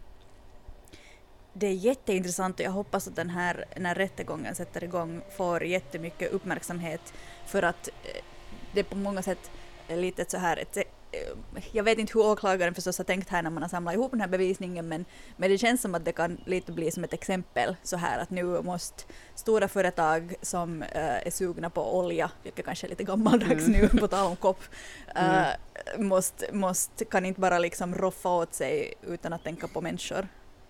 Det 1.53 1.67
är 1.67 1.73
jätteintressant 1.73 2.59
och 2.59 2.65
jag 2.65 2.71
hoppas 2.71 3.07
att 3.07 3.15
den 3.15 3.29
här 3.29 3.65
när 3.77 3.95
rättegången 3.95 4.55
sätter 4.55 4.83
igång 4.83 5.21
får 5.37 5.63
jättemycket 5.63 6.31
uppmärksamhet 6.31 7.13
för 7.45 7.63
att 7.63 7.87
eh, 7.87 8.23
det 8.73 8.83
på 8.83 8.95
många 8.95 9.21
sätt 9.21 9.51
är 9.87 9.97
lite 9.97 10.25
så 10.27 10.37
här 10.37 10.57
ett 10.57 10.77
jag 11.71 11.83
vet 11.83 11.99
inte 11.99 12.13
hur 12.13 12.25
åklagaren 12.25 12.73
förstås 12.73 12.97
har 12.97 13.05
tänkt 13.05 13.29
här 13.29 13.41
när 13.41 13.49
man 13.49 13.63
har 13.63 13.69
samlat 13.69 13.93
ihop 13.93 14.11
den 14.11 14.21
här 14.21 14.27
bevisningen 14.27 14.87
men, 14.87 15.05
men 15.37 15.49
det 15.49 15.57
känns 15.57 15.81
som 15.81 15.95
att 15.95 16.05
det 16.05 16.11
kan 16.11 16.37
lite 16.45 16.71
bli 16.71 16.91
som 16.91 17.03
ett 17.03 17.13
exempel 17.13 17.75
så 17.83 17.97
här 17.97 18.19
att 18.19 18.29
nu 18.29 18.43
måste 18.43 19.03
stora 19.35 19.67
företag 19.67 20.35
som 20.41 20.81
uh, 20.81 21.27
är 21.27 21.31
sugna 21.31 21.69
på 21.69 21.97
olja, 21.97 22.31
vilket 22.43 22.65
kanske 22.65 22.87
är 22.87 22.89
lite 22.89 23.03
gammaldags 23.03 23.67
mm. 23.67 23.81
nu 23.81 23.87
på 23.87 24.07
tal 24.07 24.27
om 24.27 24.35
kopp, 24.35 24.61
uh, 25.17 25.47
mm. 25.95 26.07
måste, 26.07 26.53
måste, 26.53 27.05
kan 27.05 27.25
inte 27.25 27.41
bara 27.41 27.59
liksom 27.59 27.95
roffa 27.95 28.29
åt 28.29 28.53
sig 28.53 28.93
utan 29.07 29.33
att 29.33 29.43
tänka 29.43 29.67
på 29.67 29.81
människor. 29.81 30.27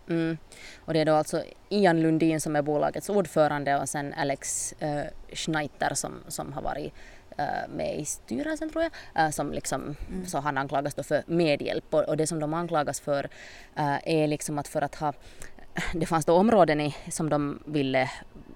Mm. 0.09 0.37
Och 0.85 0.93
det 0.93 0.99
är 0.99 1.05
då 1.05 1.13
alltså 1.13 1.43
Ian 1.69 2.01
Lundin 2.01 2.41
som 2.41 2.55
är 2.55 2.61
bolagets 2.61 3.09
ordförande 3.09 3.79
och 3.79 3.89
sen 3.89 4.13
Alex 4.13 4.73
uh, 4.81 5.03
Schneiter 5.33 5.93
som, 5.93 6.13
som 6.27 6.53
har 6.53 6.61
varit 6.61 6.93
med 7.69 7.99
i 7.99 8.05
styrelsen 8.05 8.69
tror 8.69 8.83
jag, 8.83 8.91
äh, 9.25 9.29
som 9.31 9.51
liksom, 9.51 9.95
så 10.27 10.39
han 10.39 10.57
anklagas 10.57 10.95
då 10.95 11.03
för 11.03 11.23
medhjälp. 11.25 11.93
Och, 11.93 12.03
och 12.03 12.17
det 12.17 12.27
som 12.27 12.39
de 12.39 12.53
anklagas 12.53 12.99
för 12.99 13.29
äh, 13.75 13.97
är 14.03 14.27
liksom 14.27 14.57
att 14.57 14.67
för 14.67 14.81
att 14.81 14.95
ha 14.95 15.13
det 15.93 16.05
fanns 16.05 16.25
då 16.25 16.33
områden 16.33 16.81
i, 16.81 16.95
som 17.11 17.29
de 17.29 17.59
ville 17.65 18.09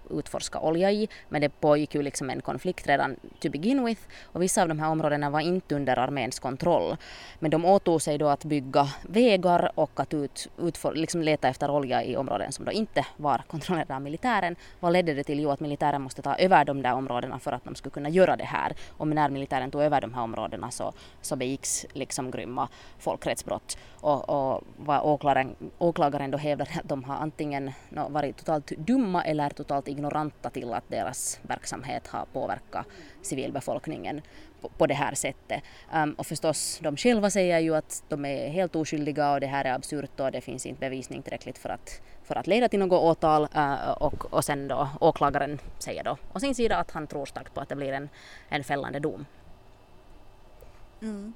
utforska 0.09 0.59
olja 0.59 0.91
i, 0.91 1.07
men 1.29 1.41
det 1.41 1.49
pågick 1.49 1.95
ju 1.95 2.01
liksom 2.01 2.29
en 2.29 2.41
konflikt 2.41 2.87
redan 2.87 3.15
to 3.39 3.49
begin 3.49 3.85
with 3.85 4.01
och 4.23 4.41
vissa 4.41 4.61
av 4.61 4.67
de 4.67 4.79
här 4.79 4.89
områdena 4.89 5.29
var 5.29 5.39
inte 5.39 5.75
under 5.75 5.99
arméns 5.99 6.39
kontroll. 6.39 6.97
Men 7.39 7.51
de 7.51 7.65
åtog 7.65 8.01
sig 8.01 8.17
då 8.17 8.27
att 8.27 8.45
bygga 8.45 8.87
vägar 9.01 9.71
och 9.75 9.99
att 9.99 10.13
ut, 10.13 10.49
utfor, 10.57 10.93
liksom 10.95 11.21
leta 11.21 11.47
efter 11.47 11.69
olja 11.69 12.03
i 12.03 12.17
områden 12.17 12.51
som 12.51 12.65
då 12.65 12.71
inte 12.71 13.05
var 13.17 13.41
kontrollerade 13.47 13.95
av 13.95 14.01
militären. 14.01 14.55
Vad 14.79 14.93
ledde 14.93 15.13
det 15.13 15.23
till? 15.23 15.39
Jo, 15.39 15.49
att 15.49 15.59
militären 15.59 16.01
måste 16.01 16.21
ta 16.21 16.35
över 16.35 16.65
de 16.65 16.81
där 16.81 16.93
områdena 16.93 17.39
för 17.39 17.51
att 17.51 17.63
de 17.63 17.75
skulle 17.75 17.93
kunna 17.93 18.09
göra 18.09 18.35
det 18.35 18.43
här. 18.43 18.75
Och 18.97 19.07
när 19.07 19.29
militären 19.29 19.71
tog 19.71 19.81
över 19.81 20.01
de 20.01 20.13
här 20.13 20.23
områdena 20.23 20.71
så, 20.71 20.93
så 21.21 21.35
begicks 21.35 21.85
liksom 21.93 22.31
grymma 22.31 22.69
folkrättsbrott. 22.99 23.77
Och, 24.01 24.29
och 24.29 24.63
vad 24.77 25.01
åklagaren, 25.01 25.55
åklagaren 25.77 26.31
då 26.31 26.37
hävdade, 26.37 26.71
att 26.71 26.89
de 26.89 27.03
har 27.03 27.15
antingen 27.15 27.71
varit 28.09 28.37
totalt 28.37 28.67
dumma 28.77 29.23
eller 29.23 29.49
totalt 29.49 29.87
ignoranta 29.97 30.49
till 30.49 30.73
att 30.73 30.89
deras 30.89 31.39
verksamhet 31.41 32.07
har 32.07 32.25
påverkat 32.33 32.85
civilbefolkningen 33.21 34.21
på, 34.61 34.69
på 34.69 34.87
det 34.87 34.93
här 34.93 35.15
sättet. 35.15 35.63
Um, 35.93 36.13
och 36.13 36.27
förstås, 36.27 36.79
de 36.83 36.97
själva 36.97 37.29
säger 37.29 37.59
ju 37.59 37.75
att 37.75 38.03
de 38.09 38.25
är 38.25 38.49
helt 38.49 38.75
oskyldiga 38.75 39.31
och 39.31 39.39
det 39.39 39.47
här 39.47 39.65
är 39.65 39.73
absurt 39.73 40.19
och 40.19 40.31
det 40.31 40.41
finns 40.41 40.65
inte 40.65 40.79
bevisning 40.79 41.21
tillräckligt 41.21 41.57
för 41.57 41.69
att, 41.69 42.01
för 42.23 42.35
att 42.35 42.47
leda 42.47 42.69
till 42.69 42.79
något 42.79 43.01
åtal. 43.01 43.47
Uh, 43.55 43.91
och, 43.91 44.33
och 44.33 44.45
sen 44.45 44.67
då 44.67 44.89
åklagaren 45.01 45.59
säger 45.79 46.03
då 46.03 46.17
å 46.33 46.39
sin 46.39 46.55
sida 46.55 46.77
att 46.77 46.91
han 46.91 47.07
tror 47.07 47.25
starkt 47.25 47.53
på 47.53 47.61
att 47.61 47.69
det 47.69 47.75
blir 47.75 47.93
en, 47.93 48.09
en 48.49 48.63
fällande 48.63 48.99
dom. 48.99 49.25
Mm. 51.01 51.33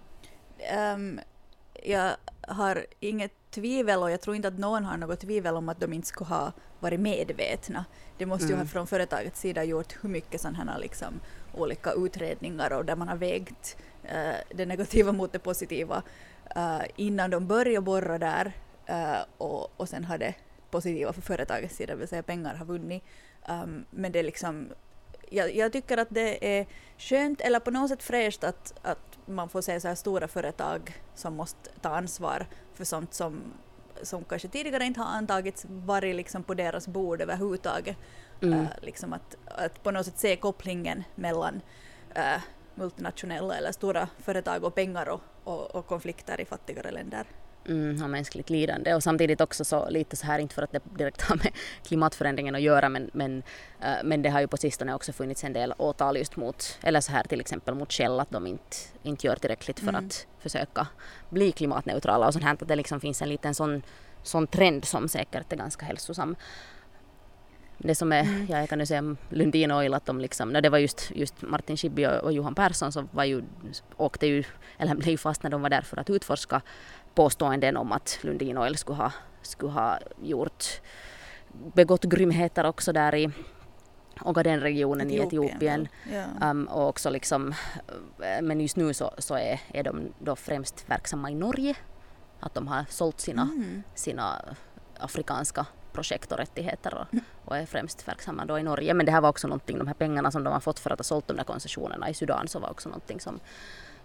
Um, 0.96 1.20
jag 1.84 2.12
har 2.48 2.86
inget 3.00 3.32
tvivel 3.52 4.00
och 4.04 4.12
jag 4.12 4.22
tror 4.22 4.36
inte 4.36 4.48
att 4.48 4.60
någon 4.60 4.86
har 4.86 4.98
något 4.98 5.20
tvivel 5.20 5.56
om 5.56 5.70
att 5.70 5.80
de 5.80 5.94
inte 5.94 6.08
skulle 6.08 6.30
ha 6.30 6.52
varit 6.80 7.00
medvetna. 7.00 7.86
Det 8.22 8.26
måste 8.26 8.48
ju 8.48 8.56
ha 8.56 8.66
från 8.66 8.88
företagets 8.88 9.40
sida 9.40 9.64
gjort 9.64 9.98
hur 10.02 10.10
mycket 10.10 10.42
sådana 10.42 10.72
här 10.72 10.80
liksom 10.80 11.20
olika 11.54 11.92
utredningar 11.92 12.74
och 12.74 12.86
där 12.86 12.96
man 12.96 13.08
har 13.08 13.16
vägt 13.16 13.78
uh, 14.06 14.56
det 14.56 14.66
negativa 14.66 15.12
mot 15.12 15.32
det 15.32 15.40
positiva 15.40 16.04
uh, 16.58 16.82
innan 16.96 17.30
de 17.30 17.48
började 17.48 17.82
borra 17.82 18.18
där 18.18 18.54
uh, 18.90 19.26
och, 19.38 19.80
och 19.80 19.90
sen 19.90 20.04
har 20.04 20.18
det 20.18 20.34
positiva 20.72 21.14
för 21.14 21.22
företagets 21.22 21.76
sida, 21.76 21.94
det 21.94 22.00
vill 22.00 22.08
säga 22.08 22.24
pengar 22.24 22.56
har 22.56 22.66
vunnit. 22.66 23.04
Um, 23.50 23.86
men 23.90 24.12
det 24.12 24.20
är 24.20 24.24
liksom 24.24 24.70
jag, 25.30 25.56
jag, 25.56 25.72
tycker 25.72 25.98
att 25.98 26.10
det 26.10 26.60
är 26.60 26.68
skönt 26.98 27.42
eller 27.42 27.60
på 27.60 27.72
något 27.72 27.90
sätt 27.90 28.04
fräscht 28.04 28.44
att, 28.44 28.74
att 28.82 29.20
man 29.26 29.50
får 29.50 29.62
se 29.62 29.80
så 29.80 29.88
här 29.88 29.96
stora 29.96 30.28
företag 30.28 31.02
som 31.16 31.36
måste 31.36 31.70
ta 31.82 31.90
ansvar 31.90 32.48
för 32.74 32.86
sånt 32.86 33.14
som, 33.14 33.42
som 34.04 34.24
kanske 34.24 34.48
tidigare 34.48 34.86
inte 34.86 35.00
har 35.00 35.18
antagits 35.18 35.66
varit 35.70 36.16
liksom 36.16 36.44
på 36.44 36.54
deras 36.54 36.88
bord 36.88 37.22
överhuvudtaget. 37.22 37.98
Mm. 38.42 38.60
Uh, 38.60 38.68
liksom 38.82 39.14
att, 39.14 39.36
att 39.46 39.84
på 39.84 39.92
något 39.92 40.06
sätt 40.06 40.18
se 40.18 40.36
kopplingen 40.36 41.04
mellan 41.16 41.62
uh, 42.18 42.42
multinationella 42.76 43.56
eller 43.56 43.72
stora 43.72 44.08
företag 44.20 44.64
och 44.64 44.76
pengar 44.76 45.10
och, 45.10 45.22
och, 45.44 45.76
och 45.76 45.88
konflikter 45.88 46.42
i 46.42 46.46
fattigare 46.46 46.92
länder 46.92 47.26
mm, 47.68 48.02
har 48.02 48.08
mänskligt 48.08 48.50
lidande 48.50 48.94
och 48.94 49.04
samtidigt 49.04 49.42
också 49.42 49.66
så 49.66 49.90
lite 49.90 50.16
så 50.16 50.26
här, 50.26 50.40
inte 50.40 50.56
för 50.56 50.62
att 50.62 50.72
det 50.72 50.82
direkt 50.98 51.22
har 51.22 51.36
med 51.36 51.52
klimatförändringen 51.84 52.56
att 52.56 52.62
göra 52.62 52.90
men, 52.90 53.10
men, 53.14 53.44
äh, 53.82 53.90
men 54.04 54.22
det 54.22 54.30
har 54.30 54.40
ju 54.40 54.48
på 54.48 54.58
sistone 54.58 54.94
också 54.94 55.14
funnits 55.14 55.44
en 55.44 55.54
del 55.54 55.74
åtal 55.78 56.18
just 56.18 56.36
mot, 56.36 56.80
eller 56.84 57.02
så 57.02 57.12
här 57.12 57.24
till 57.24 57.42
exempel 57.42 57.76
mot 57.76 57.94
Shell 57.94 58.20
att 58.20 58.32
de 58.32 58.48
inte, 58.48 58.78
inte 59.04 59.28
gör 59.28 59.36
tillräckligt 59.36 59.80
för 59.80 59.90
mm. 59.90 60.06
att 60.06 60.28
försöka 60.40 60.88
bli 61.30 61.52
klimatneutrala 61.52 62.28
och 62.28 62.34
sånt 62.34 62.46
här 62.46 62.54
att 62.54 62.68
det 62.68 62.76
liksom 62.76 63.00
finns 63.00 63.22
en 63.22 63.30
liten 63.30 63.56
sån, 63.56 63.82
sån 64.24 64.48
trend 64.48 64.86
som 64.86 65.08
säkert 65.08 65.54
är 65.54 65.58
ganska 65.58 65.86
hälsosam. 65.86 66.36
Det 67.84 67.96
som 67.96 68.12
är, 68.12 68.22
mm. 68.24 68.48
ja, 68.50 68.60
jag 68.60 68.70
kan 68.70 68.80
ju 68.80 68.86
säga 68.86 69.16
Lundin 69.30 69.72
Oil 69.72 69.94
att 69.94 70.06
de 70.06 70.20
liksom, 70.20 70.50
när 70.50 70.62
det 70.62 70.70
var 70.70 70.78
just, 70.78 71.12
just 71.16 71.42
Martin 71.42 71.78
Schibbye 71.78 72.18
och, 72.18 72.24
och 72.24 72.34
Johan 72.34 72.56
Persson 72.56 72.92
så 72.92 73.08
var 73.12 73.24
ju, 73.24 73.44
åkte 73.98 74.28
ju, 74.28 74.44
eller 74.78 74.96
blev 74.96 75.18
fast 75.18 75.44
när 75.44 75.50
de 75.50 75.62
var 75.62 75.70
där 75.70 75.82
för 75.82 75.98
att 75.98 76.10
utforska 76.10 76.62
påståenden 77.16 77.78
om 77.78 77.92
att 77.92 78.20
Lundin 78.22 78.58
Oil 78.58 78.78
skulle 78.78 78.98
ha, 78.98 79.12
skulle 79.42 79.72
ha 79.72 80.00
gjort, 80.22 80.82
begått 81.74 82.04
grymheter 82.04 82.66
också 82.66 82.94
där 82.94 83.16
i 83.16 83.32
Ogaden-regionen 84.22 85.12
i 85.12 85.18
Etiopien. 85.18 85.88
Ja. 86.12 86.50
Um, 86.50 86.68
och 86.68 86.88
också 86.88 87.10
liksom, 87.10 87.54
eh, 88.20 88.42
men 88.42 88.62
just 88.62 88.76
nu 88.76 88.94
så, 88.94 89.14
så 89.18 89.36
är, 89.36 89.62
är 89.74 89.84
de 89.84 90.14
då 90.20 90.36
främst 90.36 90.90
verksamma 90.90 91.32
i 91.32 91.36
Norge. 91.36 91.76
Att 92.40 92.54
de 92.54 92.68
har 92.68 92.86
sålt 92.90 93.20
sina, 93.20 93.42
mm. 93.42 93.84
sina 93.96 94.56
afrikanska 94.98 95.66
projekt 95.94 96.32
och 96.32 96.38
rättigheter 96.38 96.94
och, 96.94 97.14
mm. 97.14 97.26
och, 97.46 97.58
är 97.58 97.66
främst 97.66 98.08
verksamma 98.08 98.46
då 98.46 98.60
i 98.60 98.64
Norge. 98.64 98.94
Men 98.94 99.06
det 99.06 99.12
här 99.12 99.22
var 99.22 99.30
också 99.30 99.48
någonting, 99.48 99.78
de 99.78 99.88
här 99.88 99.94
pengarna 99.94 100.32
som 100.32 100.44
de 100.44 100.54
har 100.54 100.60
fått 100.60 100.80
för 100.80 100.90
att 100.90 101.00
ha 101.00 101.04
sålt 101.04 101.28
de 101.28 101.38
där 101.38 101.44
koncessionerna 101.44 102.10
i 102.10 102.14
Sudan 102.14 102.48
så 102.48 102.60
var 102.60 102.70
också 102.70 102.90
någonting 102.90 103.20
som 103.20 103.40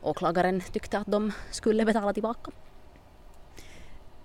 åklagaren 0.03 0.61
tyckte 0.61 0.99
att 0.99 1.07
de 1.07 1.33
skulle 1.51 1.85
betala 1.85 2.13
tillbaka. 2.13 2.51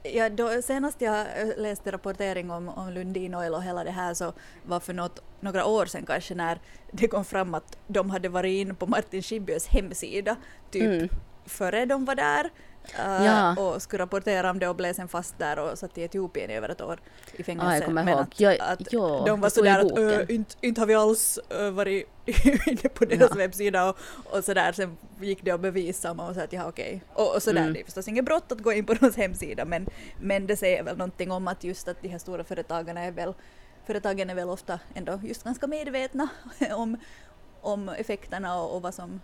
Ja, 0.04 0.30
då, 0.30 0.62
senast 0.62 1.02
jag 1.02 1.20
eh, 1.20 1.58
läste 1.58 1.92
rapportering 1.92 2.52
om, 2.52 2.70
om 2.70 2.90
Lundin 2.90 3.36
Oil 3.36 3.54
och 3.54 3.64
hela 3.64 3.84
det 3.84 3.92
här 3.92 4.14
så 4.14 4.34
var 4.64 4.80
för 4.80 4.94
något, 4.94 5.24
några 5.40 5.66
år 5.66 5.86
sedan 5.86 6.06
kanske 6.06 6.36
när 6.36 6.60
det 6.92 7.08
kom 7.08 7.26
fram 7.26 7.54
att 7.54 7.78
de 7.88 8.10
hade 8.10 8.30
varit 8.30 8.62
inne 8.62 8.74
på 8.74 8.88
Martin 8.88 9.22
Schibbyes 9.22 9.68
hemsida 9.68 10.36
typ 10.72 10.84
mm. 10.84 11.10
före 11.46 11.86
de 11.86 12.06
var 12.06 12.16
där 12.16 12.50
Uh, 13.00 13.26
ja. 13.26 13.56
och 13.56 13.82
skulle 13.82 14.04
rapportera 14.04 14.50
om 14.50 14.60
det 14.60 14.67
och 14.67 14.76
blev 14.76 14.94
sen 14.94 15.08
fast 15.08 15.38
där 15.38 15.60
och 15.60 15.78
satt 15.78 15.98
i 15.98 16.02
Etiopien 16.02 16.50
i 16.50 16.56
över 16.56 16.70
ett 16.70 16.82
år 16.82 17.00
i 17.34 17.44
fängelse. 17.44 17.67
Ah, 17.67 17.76
jag 17.76 17.86
kommer 17.86 18.10
ihåg. 18.10 18.20
Att, 18.20 18.39
jag, 18.39 18.58
att 18.60 18.94
ja, 18.94 19.24
de 19.26 19.41
var 19.41 19.50
sådär 19.50 19.80
att 19.80 19.98
äh, 19.98 20.36
inte, 20.36 20.56
inte 20.62 20.82
har 20.82 20.86
vi 20.86 20.96
alls 20.96 21.39
äh, 21.50 21.70
varit 21.70 22.08
inne 22.67 22.89
på 22.94 23.06
deras 23.06 23.30
ja. 23.30 23.36
webbsida 23.36 23.89
och, 23.89 23.98
och 24.24 24.44
sådär. 24.44 24.72
Sen 24.72 24.98
gick 25.20 25.44
det 25.44 25.52
att 25.52 25.62
bevisa 25.62 26.10
och 26.10 26.15
man 26.15 26.36
sa 26.36 26.41
att 26.41 26.54
ja 26.54 26.67
okej. 26.67 27.04
Okay. 27.12 27.26
Och, 27.26 27.36
och 27.36 27.44
sådär, 27.44 27.62
mm. 27.62 27.74
det 27.74 27.80
är 27.80 27.86
förstås 27.86 28.08
inget 28.08 28.26
brott 28.26 28.52
att 28.52 28.60
gå 28.62 28.74
in 28.74 28.86
på 28.86 28.94
någons 29.02 29.17
hemsida 29.17 29.65
men, 29.65 29.88
men 30.20 30.48
det 30.48 30.58
säger 30.58 30.84
väl 30.84 30.98
någonting 30.98 31.32
om 31.32 31.48
att 31.48 31.63
just 31.63 31.88
att 31.88 32.02
de 32.02 32.08
här 32.08 32.20
stora 32.20 32.44
företagen 32.44 32.98
är 32.98 33.12
väl 33.12 33.34
företagen 33.86 34.30
är 34.30 34.36
väl 34.36 34.50
ofta 34.50 34.80
ändå 34.94 35.20
just 35.24 35.44
ganska 35.44 35.67
medvetna 35.67 36.30
om, 36.72 36.98
om 37.62 37.89
effekterna 37.89 38.62
och, 38.62 38.76
och 38.76 38.82
vad 38.82 38.94
som 38.94 39.22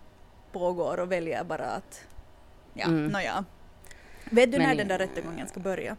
pågår 0.52 1.00
och 1.00 1.12
väljer 1.12 1.44
bara 1.44 1.66
att 1.66 2.08
Ja, 2.78 2.86
mm. 2.86 3.08
nåja. 3.08 3.46
Vet 4.30 4.52
du 4.52 4.58
Men, 4.58 4.68
när 4.68 4.76
den 4.76 4.88
där 4.88 4.98
rättegången 4.98 5.48
ska 5.48 5.60
börja? 5.60 5.96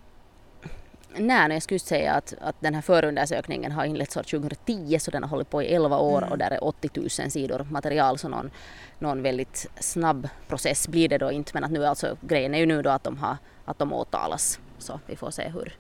Nej, 1.17 1.53
jag 1.53 1.63
skulle 1.63 1.79
säga 1.79 2.15
att, 2.15 2.35
att 2.41 2.57
den 2.61 2.75
här 2.75 2.83
förundersökningen 2.83 3.73
har 3.73 3.85
inletts 3.85 4.17
år 4.17 4.23
2010 4.23 4.99
så 4.99 5.11
den 5.11 5.23
har 5.23 5.31
hållit 5.31 5.51
på 5.51 5.63
i 5.63 5.75
11 5.75 5.99
år 5.99 6.19
mm. 6.19 6.31
och 6.31 6.39
där 6.39 6.51
är 6.51 6.65
80 6.65 6.91
000 6.95 7.11
sidor 7.11 7.67
material 7.71 8.19
så 8.19 8.29
någon, 8.29 8.51
någon 8.99 9.23
väldigt 9.23 9.67
snabb 9.81 10.29
process 10.49 10.89
blir 10.89 11.09
det 11.09 11.19
då 11.19 11.33
inte 11.33 11.51
men 11.55 11.65
att 11.65 11.71
nu 11.71 11.87
alltså 11.87 12.17
grejen 12.21 12.55
är 12.55 12.59
ju 12.59 12.67
nu 12.67 12.83
då 12.83 12.91
att 12.91 13.05
de, 13.05 13.19
har, 13.19 13.37
att 13.65 13.79
de 13.79 13.93
åtalas 13.93 14.61
så 14.79 15.01
vi 15.07 15.17
får 15.17 15.31
se 15.31 15.49
hur, 15.49 15.77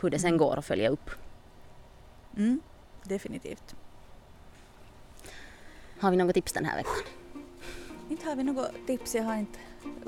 hur 0.00 0.10
det 0.10 0.18
sen 0.18 0.28
mm. 0.28 0.38
går 0.38 0.58
att 0.58 0.64
följa 0.64 0.88
upp. 0.88 1.10
Mm, 2.36 2.60
definitivt. 3.04 3.74
Har 6.00 6.10
vi 6.10 6.16
något 6.16 6.34
tips 6.34 6.52
den 6.52 6.64
här 6.64 6.76
veckan? 6.76 7.12
Inte 8.10 8.26
har 8.26 8.36
vi 8.36 8.42
något 8.42 8.86
tips, 8.86 9.14
jag 9.14 9.22
har 9.22 9.36
inte 9.36 9.58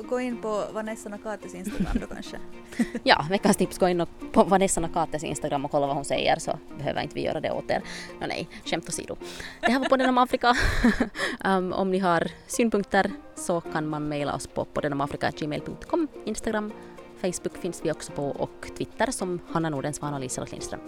Gå 0.08 0.20
in 0.20 0.40
på 0.40 0.64
Vanessa 0.72 1.08
Nakates 1.08 1.54
Instagram 1.54 1.96
då 2.00 2.06
kanske. 2.06 2.36
ja, 3.02 3.26
veckans 3.30 3.56
tips, 3.56 3.78
gå 3.78 3.88
in 3.88 4.06
på 4.32 4.44
Vanessa 4.44 4.80
Nakates 4.80 5.24
Instagram 5.24 5.64
och 5.64 5.70
kolla 5.70 5.86
vad 5.86 5.96
hon 5.96 6.04
säger 6.04 6.38
så 6.38 6.58
behöver 6.78 7.02
inte 7.02 7.14
vi 7.14 7.24
göra 7.24 7.40
det 7.40 7.50
åt 7.50 7.70
er. 7.70 7.82
No, 8.20 8.26
nej, 8.26 8.48
skämt 8.64 8.88
åsido. 8.88 9.16
Det 9.60 9.72
här 9.72 9.78
var 9.78 9.88
podden 9.88 10.08
om 10.08 10.18
Afrika. 10.18 10.54
um, 11.44 11.72
om 11.72 11.90
ni 11.90 11.98
har 11.98 12.30
synpunkter 12.46 13.10
så 13.34 13.60
kan 13.60 13.88
man 13.88 14.08
mejla 14.08 14.34
oss 14.34 14.46
på 14.46 14.64
poddenomafrika.gmail.com, 14.64 16.08
Instagram, 16.24 16.72
Facebook 17.20 17.56
finns 17.56 17.80
vi 17.84 17.92
också 17.92 18.12
på 18.12 18.24
och 18.24 18.70
Twitter 18.78 19.10
som 19.10 19.40
Hanna 19.48 19.68
Nordensvan 19.70 20.14
och 20.14 20.20
Liselott 20.20 20.52
Lindström. 20.52 20.80